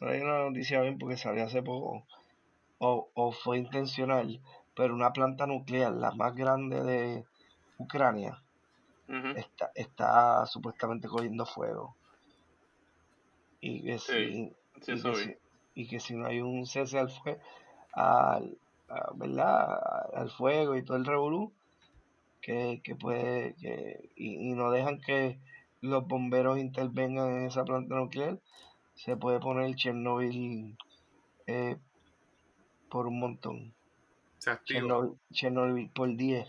[0.00, 2.06] no hay una noticia bien porque salió hace poco,
[2.78, 4.40] o, o fue intencional,
[4.76, 7.24] pero una planta nuclear, la más grande de
[7.78, 8.42] Ucrania,
[9.36, 11.96] está, está supuestamente cogiendo fuego.
[13.60, 15.34] Y que Sí, si, Sí, y que si,
[15.74, 17.38] y que si no hay un cese al, fue,
[17.92, 18.58] al,
[18.88, 19.78] a- ¿verdad?
[20.14, 21.52] al fuego y todo el revolú,
[22.40, 25.40] que, que puede, que, y, y no dejan que
[25.80, 28.40] los bomberos intervengan en esa planta nuclear,
[28.94, 30.76] se puede poner Chernobyl
[31.46, 31.76] eh,
[32.90, 33.74] por un montón.
[34.44, 34.80] Se activa.
[34.80, 36.46] Chernobyl, Chernobyl por 10,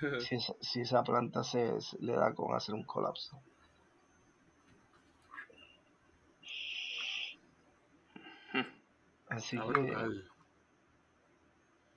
[0.20, 3.38] si esa, si esa planta se, se le da con hacer un colapso.
[9.28, 10.22] Así que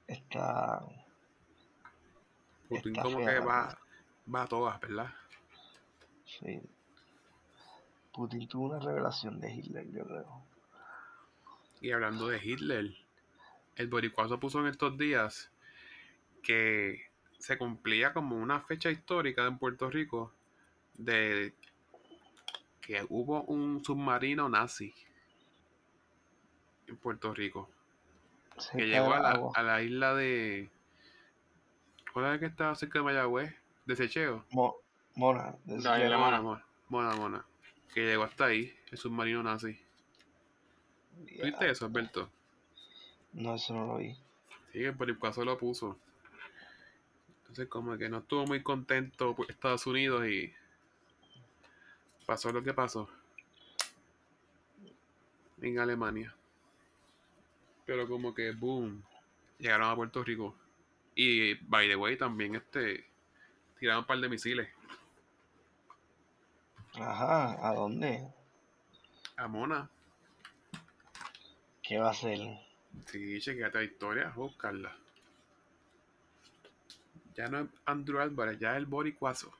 [0.07, 0.81] está,
[2.67, 3.79] Putin está como fea que va,
[4.35, 5.13] va a todas, ¿verdad?
[6.25, 6.59] Sí.
[8.11, 10.43] Putin tuvo una revelación de Hitler, yo creo.
[11.79, 12.93] Y hablando de Hitler,
[13.79, 15.49] el boricuazo puso en estos días
[16.43, 17.01] que
[17.37, 20.33] se cumplía como una fecha histórica en Puerto Rico
[20.95, 21.53] de
[22.81, 24.93] que hubo un submarino nazi
[26.87, 27.69] en Puerto Rico
[28.73, 30.69] que llegó a la a la isla de
[32.11, 33.55] ¿cuál es la que estaba cerca de Mayagüez?
[33.85, 34.75] de Secheo Mo-
[35.15, 36.19] Mona, de La isla Secheo.
[36.19, 36.41] Mona.
[36.41, 37.45] Mona, Mona, Mona,
[37.93, 39.79] que llegó hasta ahí el submarino nazi
[41.33, 41.45] Ya.
[41.45, 42.29] ¿viste eso Alberto?
[43.33, 44.15] No, eso no lo vi.
[44.71, 45.97] Sí, el boricuazo lo puso
[47.49, 50.53] entonces como que no estuvo muy contento por Estados Unidos y
[52.27, 53.09] pasó lo que pasó
[55.59, 56.35] en Alemania.
[57.87, 59.03] Pero como que boom,
[59.57, 60.55] llegaron a Puerto Rico.
[61.15, 63.03] Y by the way también este
[63.79, 64.69] tiraron un par de misiles
[66.93, 68.27] Ajá, ¿a dónde?
[69.37, 69.89] a Mona.
[71.81, 72.39] ¿Qué va a hacer?
[73.05, 74.95] Sí, chequeate la historia, buscarla.
[77.35, 79.51] Ya no es Andrew Álvarez, ya es el boricuazo.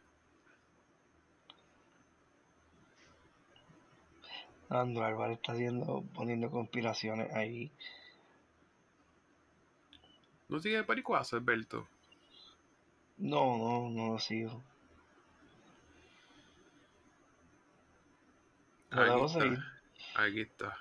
[4.70, 7.72] Andrew Álvarez está haciendo, poniendo conspiraciones ahí.
[10.48, 11.88] ¿No sigue el boricuazo, Alberto?
[13.18, 14.64] No, no, no lo sigo.
[18.92, 19.82] Aquí está.
[20.16, 20.78] Aquí está.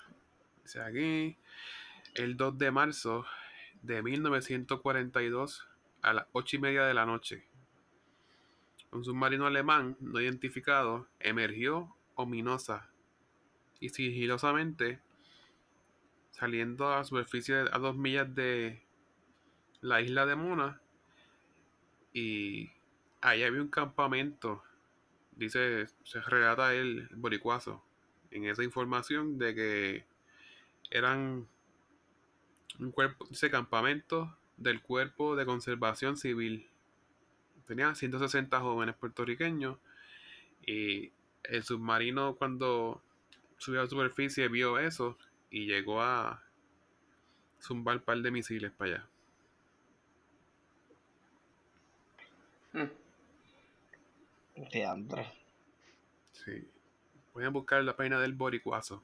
[0.63, 1.37] Dice aquí,
[2.19, 3.25] el 2 de marzo
[3.81, 5.69] de 1942
[6.03, 7.47] a las 8 y media de la noche.
[8.91, 12.91] Un submarino alemán no identificado emergió ominosa
[13.79, 15.01] y sigilosamente
[16.33, 18.83] saliendo a la superficie a dos millas de
[19.81, 20.81] la isla de Mona
[22.13, 22.71] y
[23.21, 24.65] ahí había un campamento
[25.33, 27.85] dice se relata el boricuazo
[28.33, 30.05] en esa información de que
[30.91, 31.47] eran
[32.79, 36.69] un cuerpo dice campamento del cuerpo de conservación civil
[37.67, 39.79] tenían 160 jóvenes puertorriqueños
[40.67, 41.13] y
[41.45, 43.03] el submarino cuando
[43.57, 45.17] subió a la superficie vio eso
[45.51, 46.43] y llegó a
[47.61, 49.09] zumbar un par de misiles para allá
[52.73, 52.91] Mm.
[54.71, 55.29] De Andrés.
[56.33, 56.69] Sí.
[57.33, 59.03] Pueden buscar la página del Boricuazo.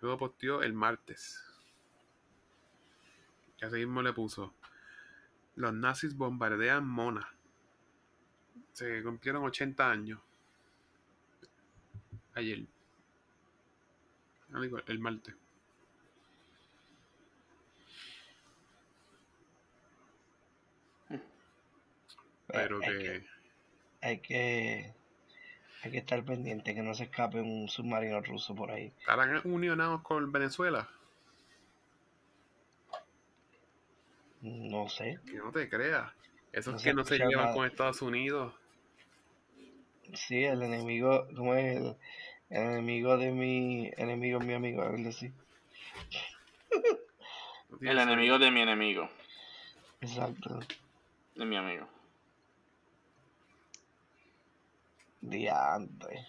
[0.00, 1.42] Luego posteó el martes.
[3.64, 4.52] Y así mismo le puso.
[5.56, 7.26] Los nazis bombardean Mona.
[8.72, 10.20] Se cumplieron 80 años.
[12.34, 12.66] Ayer.
[14.60, 15.34] Digo, El martes.
[22.48, 23.02] Pero Pues, hay que.
[23.02, 23.26] que,
[24.02, 24.94] hay que
[25.82, 28.92] hay que estar pendiente que no se escape un submarino ruso por ahí.
[29.00, 30.88] ¿Estarán unionados con Venezuela?
[34.44, 35.18] No sé.
[35.26, 36.12] Que no te creas.
[36.52, 37.54] Esos No que no se llevan nada.
[37.54, 38.54] con Estados Unidos.
[40.14, 41.76] Sí, el enemigo, ¿cómo es?
[41.76, 41.96] El,
[42.50, 45.32] el enemigo de mi enemigo es mi amigo, algo así.
[47.70, 49.08] No El enemigo de mi enemigo.
[50.00, 50.60] Exacto.
[51.34, 51.88] De mi amigo.
[55.22, 56.26] Diantre.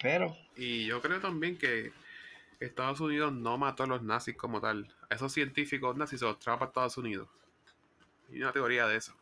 [0.00, 1.92] Pero, Y yo creo también que
[2.60, 4.88] Estados Unidos no mató a los nazis como tal.
[5.10, 7.28] A esos científicos nazis se los trajo para Estados Unidos.
[8.30, 9.14] Hay una teoría de eso.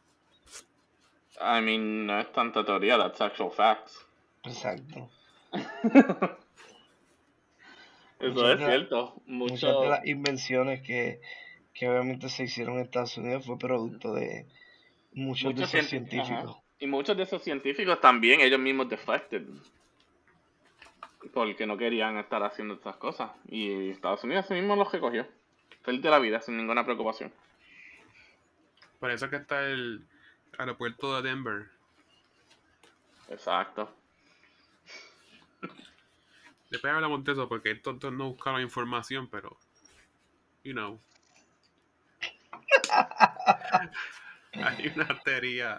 [1.38, 4.06] I mean, no es tanta teoría, that's actual facts.
[4.44, 5.10] exacto.
[8.18, 9.22] Eso Muchas es cierto.
[9.26, 9.80] Muchas Mucho.
[9.82, 11.20] de las invenciones que,
[11.74, 14.46] que obviamente se hicieron en Estados Unidos fue producto de
[15.12, 16.56] muchos, de esos científicos.
[16.78, 19.42] Y muchos de esos científicos también, ellos mismos defected.
[21.32, 23.30] Porque no querían estar haciendo estas cosas.
[23.48, 25.26] Y Estados Unidos mismo los recogió.
[25.82, 27.32] Feliz de la vida, sin ninguna preocupación.
[28.98, 30.04] Por eso que está el
[30.58, 31.68] aeropuerto de Denver.
[33.28, 33.94] Exacto.
[36.70, 39.56] Después hablamos de eso porque estos no buscaron información, pero.
[40.64, 40.98] You know.
[44.52, 45.78] Hay una teoría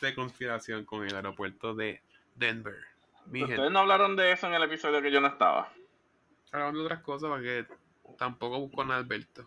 [0.00, 2.00] de conspiración con el aeropuerto de
[2.34, 2.95] Denver.
[3.32, 5.72] Ustedes no hablaron de eso en el episodio que yo no estaba.
[6.52, 7.66] Hablando de otras cosas porque
[8.18, 9.44] tampoco busco a Alberto.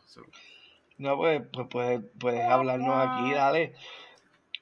[0.97, 3.73] No, pues, pues puedes, puedes hablarnos aquí, dale.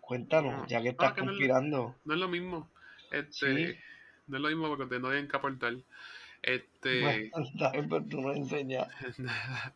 [0.01, 1.95] Cuéntanos, ya que estás conspirando.
[2.05, 2.69] No es, lo mismo.
[3.11, 3.79] Este,
[4.27, 5.73] No es lo mismo porque ustedes no tienen que aportar.
[6.43, 7.31] Este.
[7.71, 8.87] Pero tú no enseñas.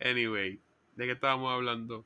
[0.00, 0.60] anyway,
[0.96, 2.04] ¿de qué estábamos hablando?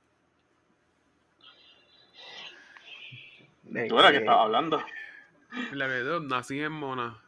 [3.89, 4.83] ¿Tú eras que estabas hablando?
[5.73, 7.23] La verdad, nací en Mona.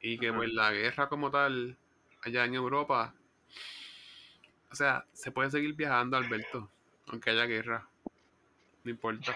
[0.00, 1.78] Y que pues la guerra como tal,
[2.22, 3.14] allá en Europa,
[4.70, 6.68] o sea, se puede seguir viajando, Alberto,
[7.08, 7.88] aunque haya guerra.
[8.82, 9.34] No importa.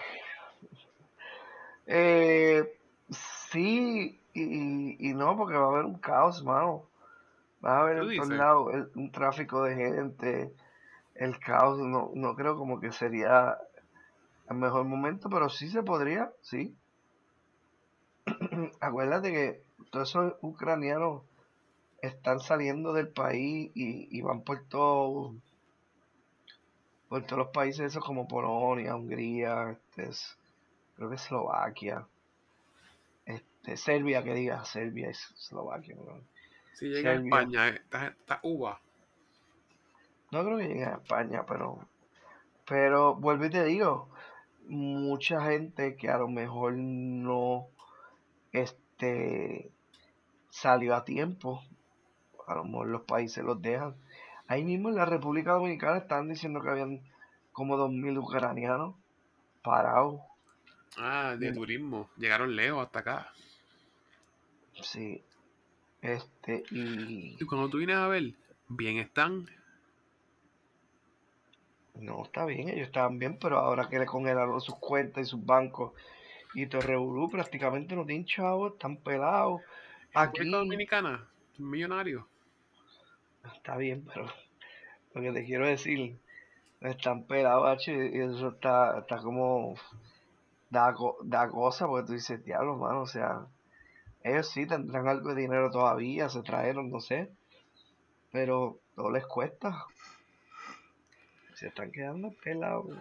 [1.87, 2.77] Eh,
[3.09, 6.85] sí y, y, no, porque va a haber un caos, mano.
[7.63, 10.53] Va a haber en todos lados un tráfico de gente,
[11.15, 11.79] el caos.
[11.79, 13.57] No, no creo como que sería
[14.49, 16.75] el mejor momento, pero sí se podría, sí.
[18.79, 21.23] Acuérdate que todos esos ucranianos
[22.01, 25.35] están saliendo del país y, van por todo
[27.09, 30.11] por todos los países esos como Polonia, Hungría, este,
[30.95, 32.05] creo que Eslovaquia,
[33.25, 35.95] este, Serbia, que diga Serbia es Eslovaquia.
[36.73, 38.79] Si llega a España, está, está uva.
[40.31, 41.79] No creo que llegue a España, pero
[42.69, 44.07] pero vuelvo y te digo,
[44.67, 47.67] mucha gente que a lo mejor no
[48.51, 49.71] este
[50.49, 51.63] salió a tiempo,
[52.47, 53.95] a lo mejor los países los dejan.
[54.47, 57.01] Ahí mismo en la República Dominicana están diciendo que habían
[57.51, 58.95] como 2.000 ucranianos
[59.61, 60.21] parados.
[60.97, 62.09] Ah, de turismo.
[62.17, 63.31] Llegaron lejos hasta acá.
[64.81, 65.23] Sí.
[66.01, 67.37] Este, y...
[67.39, 68.33] Y cuando tú vienes a ver,
[68.69, 69.47] bien están.
[71.95, 75.45] No, está bien, ellos estaban bien, pero ahora que le congelaron sus cuentas y sus
[75.45, 75.91] bancos
[76.53, 79.61] y Torreburú prácticamente no tienen chavos, están pelados.
[80.13, 80.49] Aquí.
[80.49, 81.27] Dominicana?
[81.57, 82.27] Millonario.
[83.55, 84.27] Está bien, pero
[85.13, 86.17] lo que te quiero decir,
[86.81, 89.75] están pelados, y eso está, está como.
[90.69, 93.47] Da, da cosa, porque tú dices, diablo, mano, o sea,
[94.23, 97.31] ellos sí tendrán algo de dinero todavía, se trajeron, no sé,
[98.31, 99.85] pero no les cuesta.
[101.55, 102.97] Se están quedando pelados.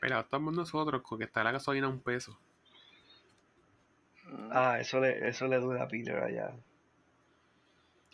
[0.00, 2.38] Pero estamos nosotros, con que está la gasolina a un peso.
[4.50, 6.52] Ah, eso le, eso le dura a Peter allá.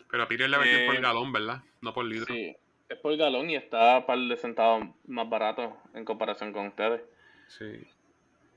[0.09, 1.61] Pero a Peter le venden por eh, galón, ¿verdad?
[1.81, 2.33] No por litro.
[2.33, 2.55] Sí,
[2.89, 7.01] es por galón y está para par de centavos más barato en comparación con ustedes.
[7.47, 7.85] Sí.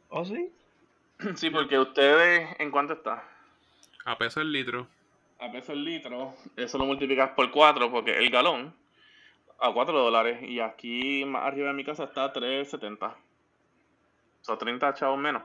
[0.09, 0.53] ¿Oh, sí?
[1.35, 3.25] Sí, porque ustedes, ¿en cuánto está?
[4.05, 4.87] A peso el litro.
[5.41, 8.75] A peso el litro, eso lo multiplicas por 4 porque el galón
[9.59, 13.15] a 4 dólares y aquí más arriba de mi casa está a 3.70.
[14.43, 15.43] Son 30 chavos menos.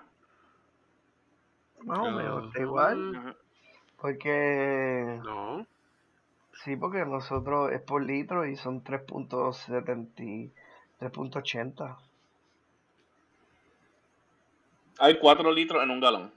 [1.85, 3.35] Más o menos, está igual.
[3.97, 5.19] Porque.
[5.23, 5.65] No.
[6.63, 10.51] Sí, porque nosotros es por litro y son 3.70.
[10.99, 11.97] 3.80.
[14.99, 16.31] Hay 4 litros en un galón.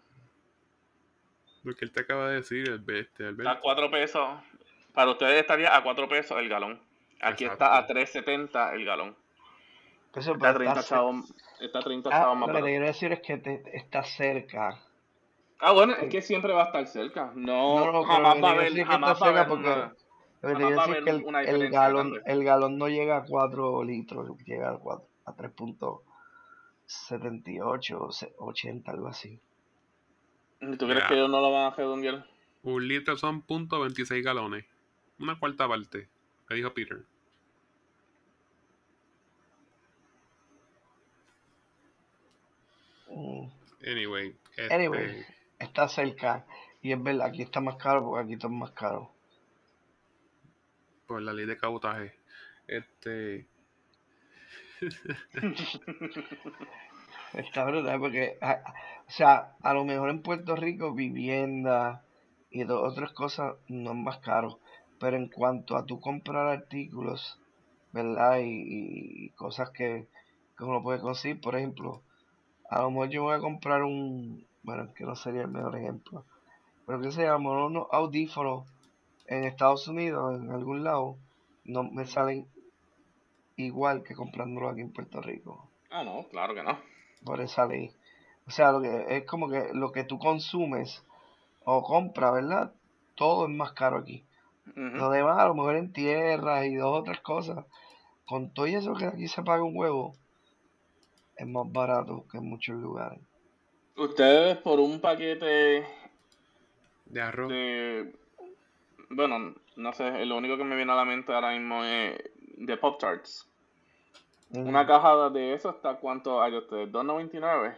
[1.63, 3.29] Lo que él te acaba de decir, el bestia.
[3.29, 4.29] El A 4 pesos.
[4.95, 6.81] Para ustedes estaría a 4 pesos el galón.
[7.21, 9.17] Aquí está a 3.70 el galón.
[10.15, 13.21] Eso, está, 30 chavos, está 30 ah, chavos más Lo que te quiero decir es
[13.21, 14.81] que te, está cerca
[15.59, 17.33] Ah, bueno, es que siempre va a estar cerca.
[17.35, 19.91] No, jamás va a haber, jamás va a haber porque
[20.47, 24.31] que te decir es que el, el galón, el galón no llega a 4 litros,
[24.45, 29.41] llega a, 4, a 3.78, 80, algo así.
[30.61, 32.27] ¿Tú crees que ellos no lo van a redondear?
[32.63, 34.67] Un litro son .26 galones.
[35.19, 36.11] Una cuarta parte,
[36.49, 37.07] que dijo Peter.
[43.09, 43.47] Mm.
[43.87, 45.25] Anyway, este, anyway
[45.59, 46.47] está cerca.
[46.83, 49.11] Y es verdad, aquí está más caro porque aquí está más caro.
[51.07, 52.15] Por la ley de cabotaje.
[52.67, 53.47] Este.
[57.33, 62.05] está brutal porque, o sea, a lo mejor en Puerto Rico vivienda
[62.51, 64.61] y otras cosas no es más caro.
[64.99, 67.39] Pero en cuanto a tu comprar artículos
[67.97, 68.41] ¿verdad?
[68.41, 70.07] Y, y cosas que,
[70.57, 71.41] que uno puede conseguir.
[71.41, 72.03] Por ejemplo,
[72.69, 76.25] a lo mejor yo voy a comprar un, bueno, que no sería el mejor ejemplo,
[76.87, 78.69] pero que se llama unos audífonos
[79.27, 81.17] en Estados Unidos, en algún lado,
[81.65, 82.47] no me salen
[83.57, 86.77] igual que comprándolo aquí en Puerto Rico, Ah, no, claro que no.
[87.25, 87.91] por esa ley.
[88.47, 91.05] O sea, lo que es como que lo que tú consumes
[91.65, 92.73] o compras, ¿verdad?
[93.15, 94.25] Todo es más caro aquí.
[94.67, 94.81] Ujú.
[94.81, 97.65] Lo demás, a lo mejor en tierras y dos otras cosas,
[98.25, 100.15] con todo eso que aquí se paga un huevo,
[101.37, 103.21] es más barato que en muchos lugares.
[103.97, 105.87] Ustedes por un paquete
[107.07, 107.49] De arroz.
[107.49, 108.13] de...
[109.09, 112.19] Bueno, no sé, lo único que me viene a la mente ahora mismo es
[112.57, 113.47] de Pop Tarts.
[114.51, 117.77] Una caja de eso está cuánto hay ustedes, 2.99.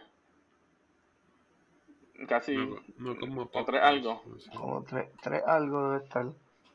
[2.27, 4.21] Casi No, no como o tres algo.
[4.53, 6.25] Como tres, tres algo debe estar.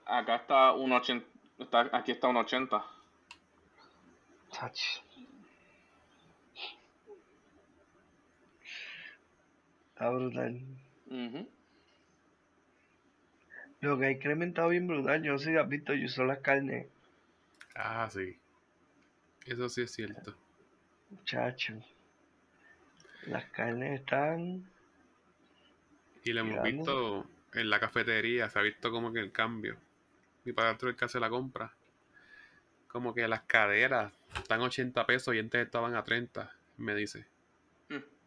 [0.06, 1.26] acá está un 80,
[1.58, 2.84] está, aquí está un 80.
[4.50, 5.03] Chach.
[9.94, 10.60] Está brutal.
[11.06, 11.48] Ujú.
[13.80, 15.22] Lo que ha incrementado bien brutal.
[15.22, 16.88] Yo no sé si has visto, yo uso las carnes.
[17.76, 18.36] Ah, sí.
[19.46, 20.34] Eso sí es cierto.
[21.10, 21.74] Muchacho.
[23.26, 24.68] Las carnes están.
[26.24, 29.76] Y lo hemos visto en la cafetería, se ha visto como que el cambio.
[30.44, 31.72] Mi padrastro el que hace la compra.
[32.88, 37.26] Como que las caderas están 80 pesos y antes estaban a 30, me dice.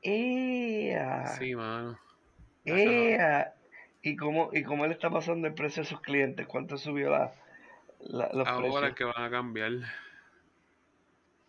[0.02, 1.28] ¡Ea!
[1.40, 1.98] Sí, mano.
[2.66, 3.54] ¡Ea!
[4.02, 6.46] ¿Y cómo, ¿Y cómo le está pasando el precio a sus clientes?
[6.48, 7.34] ¿Cuánto subió la,
[8.00, 8.96] la- los Ahora precios?
[8.96, 9.72] que van a cambiar.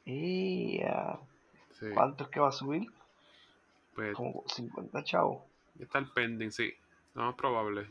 [0.07, 1.19] ¡Ea!
[1.79, 1.87] Sí.
[1.95, 2.91] ¿Cuánto es que va a subir?
[3.95, 5.43] Pues Como 50 chavos.
[5.79, 6.73] está el pending, sí.
[7.15, 7.87] Lo más probable.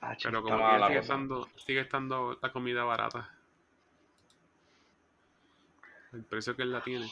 [0.00, 3.30] Ah, Pero como que sigue estando, sigue estando la comida barata.
[6.14, 7.06] El precio que él la tiene.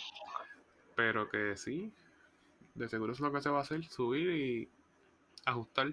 [0.96, 1.92] Pero que sí.
[2.74, 3.84] De seguro eso es lo que se va a hacer.
[3.84, 4.68] Subir y
[5.44, 5.92] ajustar.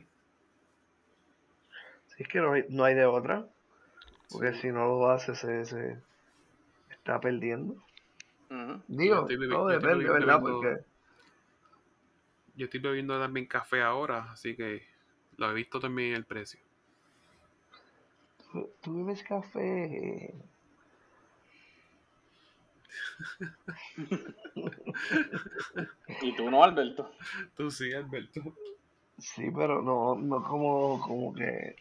[2.07, 3.47] Si es que no hay, no hay de otra.
[4.31, 4.61] Porque Sí.
[4.61, 5.97] si no lo hace, se, se
[6.89, 7.75] está perdiendo.
[8.87, 10.39] Digo, todo yo estoy depende, ¿verdad?
[10.41, 10.83] bebiendo- Porque
[12.55, 14.85] Yo estoy bebiendo también café ahora, así que
[15.37, 16.59] lo he visto también el precio.
[18.51, 20.33] tú, tú bebes café.
[26.21, 27.11] Y tú no, Alberto.
[27.55, 28.41] Tú sí, Alberto.
[29.17, 31.75] Sí, pero no, no como, como que.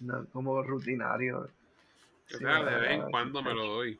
[0.00, 1.40] No como rutinario.
[1.40, 1.48] O
[2.26, 3.98] Sí, sea, de vez en cuando me lo doy.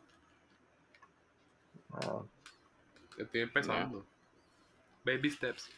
[1.93, 2.21] Ah,
[3.17, 4.05] Estoy empezando.
[5.05, 5.71] Baby steps.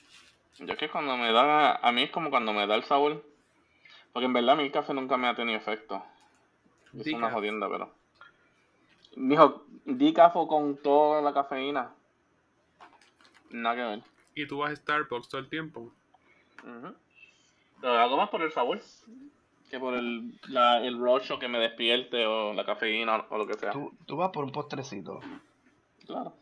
[0.59, 3.25] Yo es que cuando me da, a mí es como cuando me da el sabor.
[4.13, 6.05] Porque en verdad mi café nunca me ha tenido efecto.
[6.99, 7.95] Es una jodienda, pero.
[9.17, 11.93] Mijo, decafo con toda la cafeína.
[13.51, 14.03] Nada que ver.
[14.35, 15.93] Y tú vas a Starbucks todo el tiempo.
[16.63, 16.95] Ujú.
[17.83, 18.81] Lo hago más por el sabor
[19.71, 23.47] que por el, la, el rush o que me despierte o la cafeína o lo
[23.47, 23.71] que sea.
[23.71, 25.21] tú, tú vas por un postrecito.
[26.07, 26.35] Claro.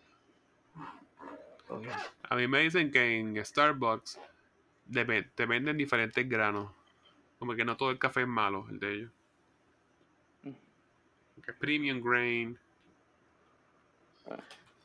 [1.68, 1.86] Ok.
[2.22, 4.18] A mí me dicen que en Starbucks
[4.90, 6.70] te venden diferentes granos.
[7.38, 9.10] Como que no todo el café es malo, el de ellos.
[11.48, 12.58] Que es premium grain.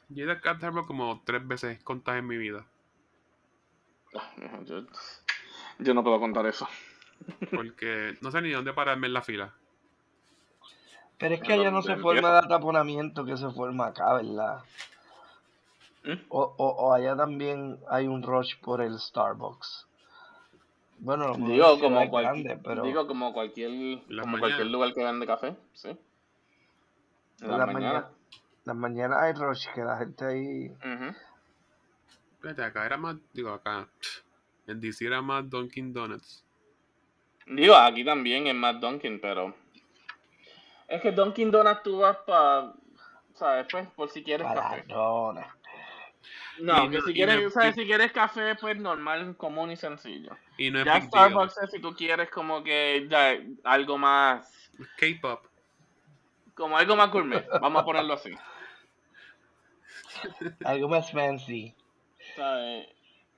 [0.07, 2.65] Yo he ido a Starbucks como tres veces contadas en mi vida.
[4.63, 4.85] Yo,
[5.79, 6.65] yo no puedo contar eso.
[7.51, 9.53] Porque no sé ni dónde pararme en la fila.
[11.17, 14.63] Pero es que allá no se forma el ataponamiento que se forma acá, ¿verdad?
[16.05, 16.13] ¿Mm?
[16.29, 19.85] O, o, o allá también hay un rush por el Starbucks.
[20.99, 25.27] Bueno, lo Digo como, cual- grandes, pero digo como cualquier como cualquier lugar que vende
[25.27, 25.97] café, sí.
[27.43, 28.05] En mañanas,
[28.65, 30.67] las mañanas hay rush que la gente ahí...
[30.69, 31.15] Ujú.
[32.41, 33.87] Fíjate, acá era más, digo acá,
[34.67, 36.43] en DC era más Dunkin' Donuts.
[37.45, 39.53] Digo, aquí también es más Dunkin', pero
[40.87, 42.73] es que Dunkin' Donuts tú vas para,
[43.33, 43.67] ¿sabes?
[43.69, 44.85] Pues por si quieres Para café.
[44.87, 47.75] No, Y que no- si quieres, no- ¿sabes?
[47.75, 50.37] Si quieres café, pues normal, común y sencillo.
[50.57, 51.01] Y no es Ya.
[51.01, 55.45] Starbucks es si tú quieres como que ya, algo más, K-pop.
[56.55, 58.31] Como algo más gourmet, vamos a ponerlo así.
[60.63, 61.73] Algo más fancy.
[62.35, 62.87] ¿Sabes?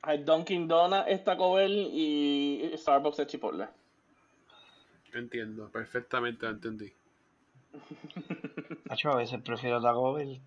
[0.01, 3.67] Hay Dunkin' Donuts es Taco Bell y Starbucks es Chipotle.
[5.13, 6.93] Entiendo, perfectamente lo entendí.
[8.89, 10.39] A veces prefiero Taco Bell.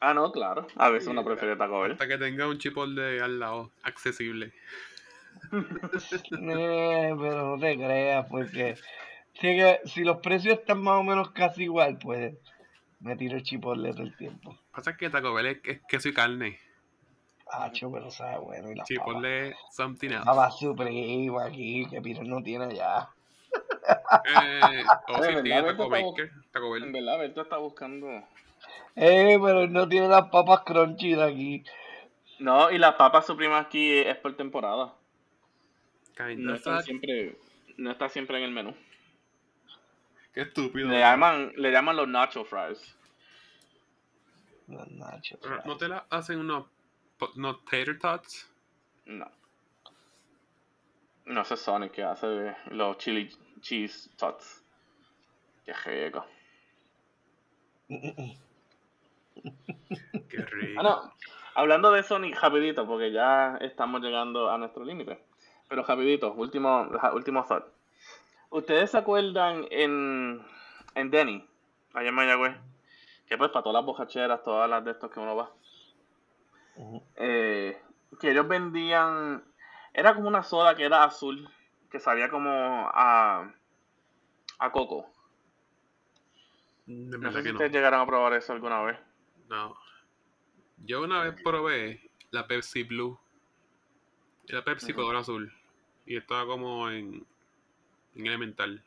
[0.00, 0.66] Ah, no, claro.
[0.76, 1.92] A veces Sí, uno prefiere Taco Bell.
[1.92, 4.52] Hasta que tenga un chipotle al lado, accesible.
[5.50, 8.76] Eh, pero no te creas, porque
[9.40, 12.34] Si, que, si los precios están más o menos casi igual, pues
[13.00, 14.58] me tiro el chipotle todo el tiempo.
[14.72, 16.58] Pasa que Taco Bell es, es queso y carne.
[17.50, 18.70] Ah, pero sabe bueno.
[18.72, 20.24] Y las Chipotle something else.
[20.24, 23.08] Papá supremo aquí, que Piro no tiene ya.
[23.88, 27.04] Eh, o si ¿verdad, tiene Taco Baker, Taco En Bell.
[27.04, 28.08] verdad, Beto está buscando.
[28.96, 31.64] Eh, pero él no tiene las papas crunchy de aquí.
[32.38, 34.94] No, y las papas suprimas aquí es por temporada.
[36.16, 37.36] Kind No están siempre,
[37.76, 38.74] no está siempre en el menú.
[40.38, 40.88] Qué estúpido.
[40.88, 42.96] Le llaman, le llaman los nacho fries.
[44.68, 45.40] Los nachos.
[45.42, 46.66] Pero, ¿No te la hacen unos,
[47.34, 48.48] unos tater tots?
[49.06, 49.28] No.
[51.24, 53.28] No sé Sonic que hace los chili
[53.60, 54.62] cheese tots.
[55.64, 56.24] Qué rico.
[57.88, 58.36] Qué
[60.36, 60.80] rico.
[60.80, 61.14] Ah, no.
[61.56, 65.18] Hablando de Sonic, rapidito, porque ya estamos llegando a nuestro límite.
[65.68, 67.77] Pero rapidito, último, último thought.
[68.50, 70.42] ¿Ustedes se acuerdan en,
[70.94, 71.46] en Denny,
[71.92, 72.56] allá en Mayagüez?
[73.26, 75.52] Que pues para todas las bocacheras, todas las de estos que uno va.
[77.16, 77.80] Eh,
[78.20, 79.44] que ellos vendían,
[79.92, 81.48] era como una soda que era azul,
[81.90, 82.50] que sabía como
[82.94, 83.52] a,
[84.58, 85.10] a coco.
[86.86, 87.54] De No sé si que no.
[87.56, 88.98] ustedes llegaron a probar eso alguna vez.
[89.48, 89.76] No.
[90.78, 93.18] Yo una vez probé la Pepsi Blue.
[94.46, 95.52] Era Pepsi color azul.
[96.06, 97.26] Y estaba como en
[98.14, 98.82] elemental.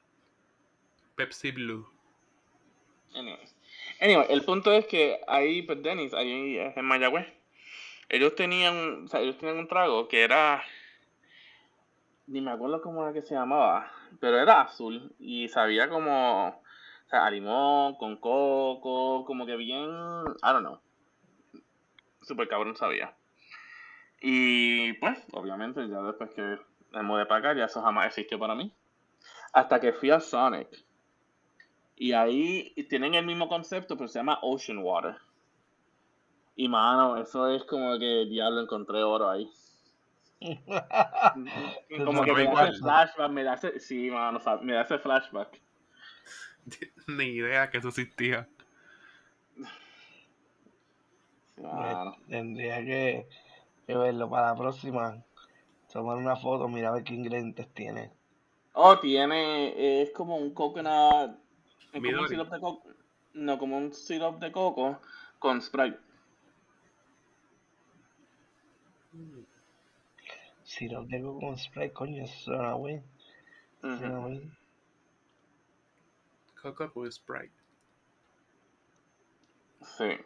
[1.15, 1.87] Pepsi Blue.
[3.13, 3.39] Anyway.
[3.99, 7.27] Anyway, el punto es que ahí, pues Dennis, ahí en Mayagüez,
[8.09, 10.63] ellos tenían, o sea, ellos tenían un trago que era,
[12.27, 17.09] ni me acuerdo cómo era que se llamaba, pero era azul y sabía como, o
[17.09, 20.79] sea, limón, con coco, como que bien, I don't know,
[22.21, 23.13] super cabrón sabía.
[24.21, 26.57] Y pues, obviamente, ya después que
[26.91, 28.71] me mudé para acá, ya eso jamás existió para mí.
[29.53, 30.85] Hasta que fui a Sonic.
[31.95, 35.17] Y ahí tienen el mismo concepto, pero se llama Ocean Water.
[36.55, 39.49] Y mano, eso es como que diablo encontré oro ahí.
[42.03, 44.81] Como que me da ese flashback, me da ese, sí, mano, o sea, me da
[44.81, 45.61] ese flashback.
[47.07, 48.49] Ni idea que eso existía.
[52.27, 53.27] Tendría que,
[53.85, 55.23] que verlo para la próxima.
[55.93, 58.11] Tomar una foto, mira a ver qué ingredientes tiene.
[58.73, 61.37] Oh, tiene, es como un coconut,
[61.91, 62.89] es como un syrup de coco,
[63.33, 64.99] no, como un syrup de coco
[65.39, 65.99] con Sprite.
[70.63, 73.03] Sirop de coco con spray, coño, eso suena bien.
[76.61, 77.51] Coco con Sprite.
[79.81, 80.17] Sí.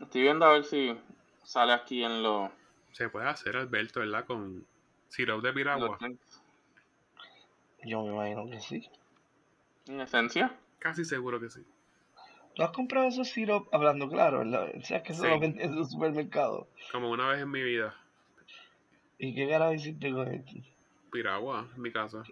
[0.00, 0.96] Estoy viendo a ver si
[1.42, 2.50] sale aquí en los...
[2.92, 4.24] Se puede hacer, Alberto, ¿verdad?
[4.26, 4.64] Con
[5.08, 5.98] sirope de piragua.
[6.00, 6.29] los.
[7.84, 8.88] Yo me imagino que sí.
[9.86, 10.56] En esencia.
[10.78, 11.64] Casi seguro que sí.
[12.54, 14.38] ¿Tú has comprado esos sirop hablando claro?
[14.38, 14.70] ¿verdad?
[14.76, 15.28] O sea, que eso Sí.
[15.28, 16.68] lo venden en su supermercado.
[16.92, 17.94] Como una vez en mi vida.
[19.18, 20.44] ¿Y qué carajo hiciste con él?
[21.12, 22.22] Piragua, en mi casa.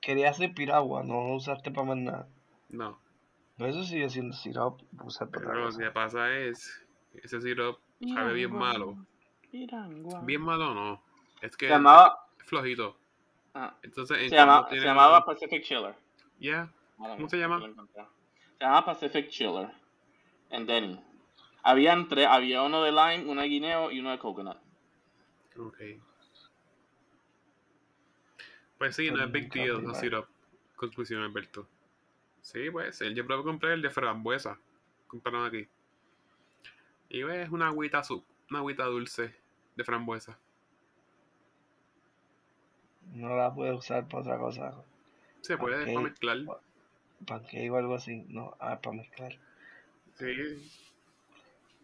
[0.00, 2.28] Quería hacer piragua, no lo usaste para más nada.
[2.70, 2.98] No.
[3.58, 6.86] Pero eso sigue siendo sirop, usar para otra Pero lo que pasa es.
[7.14, 7.80] Ese sirope
[8.14, 8.96] sabe bien malo.
[9.50, 10.20] Pirangua.
[10.22, 11.02] Bien malo no.
[11.42, 12.26] Es que Se llamaba...
[12.38, 12.96] es flojito.
[13.54, 15.94] Ah, Entonces, se, llama- cuando se llamaba Pacific Chiller.
[16.98, 17.60] Ahora ¿Cómo se llama?
[17.60, 19.70] Se llama Pacific Chiller.
[20.50, 21.00] En Denny.
[21.62, 24.56] Habían tres, había uno de lime, uno de guineo y uno de coconut.
[25.58, 25.78] Ok.
[28.78, 30.26] Pues sí, no es big deal, no syrup.
[30.74, 31.68] Conclusión, Alberto.
[32.40, 34.58] Sí, pues, él yo probé compré el de frambuesa.
[35.06, 35.68] Compraron aquí.
[37.10, 39.34] Y ves, una agüita azul, una agüita dulce
[39.76, 40.38] de frambuesa.
[43.12, 44.74] No la puedes usar para otra cosa.
[45.40, 46.38] Se puede para mezclar.
[47.26, 48.24] Pancake o algo así.
[48.28, 49.38] No, ah, para mezclar.
[50.18, 50.70] Sí.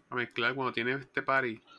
[0.09, 1.61] Para mezclar cuando tiene este party.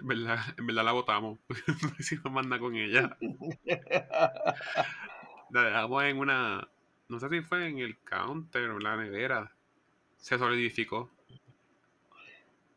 [0.00, 1.38] En verdad, en verdad la botamos.
[1.48, 3.16] no hicimos más nada con ella.
[5.50, 6.66] La dejamos en una.
[7.08, 9.52] No sé si fue en el counter o en la nevera.
[10.16, 11.08] Se solidificó.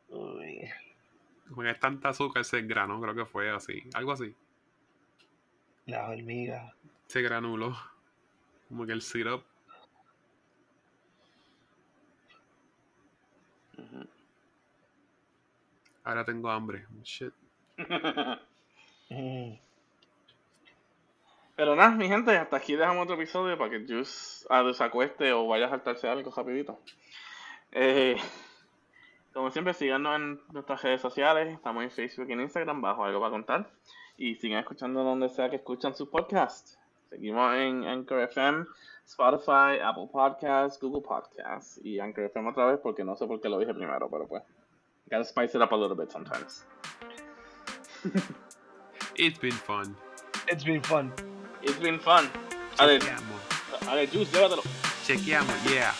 [0.09, 0.69] Uy,
[1.47, 3.89] Como que es tanta azúcar se granó, creo que fue así.
[3.95, 4.35] Algo así.
[5.89, 6.73] Las hormigas.
[7.07, 7.75] Se granuló.
[8.67, 9.43] Como que el syrup.
[16.03, 16.85] Ahora tengo hambre.
[17.03, 17.33] Shit.
[21.55, 25.45] Pero nada, mi gente, hasta aquí dejamos otro episodio para que Juice ah, desacueste o
[25.47, 26.79] vaya a saltarse algo rapidito.
[27.71, 28.15] Eh,
[29.33, 31.53] como siempre, síganos en nuestras redes sociales.
[31.53, 33.69] Estamos en Facebook y en Instagram bajo algo para contar.
[34.19, 36.77] Y sigan escuchando donde sea que escuchan sus podcasts.
[37.09, 38.65] Seguimos en Anchor FM,
[39.05, 43.47] Spotify, Apple Podcasts, Google Podcasts y Anchor FM otra vez porque no sé por qué
[43.47, 44.43] lo dije primero, pero pues.
[45.09, 46.65] Gotta spice it up a little bit sometimes.
[49.15, 49.95] It's been fun.
[50.47, 51.11] It's been fun.
[51.63, 52.29] It's been fun.
[52.77, 53.89] A ver, Chequeamos.
[53.89, 54.61] a ver, Juice, llévatelo.
[55.05, 55.93] Chequeamos, yeah.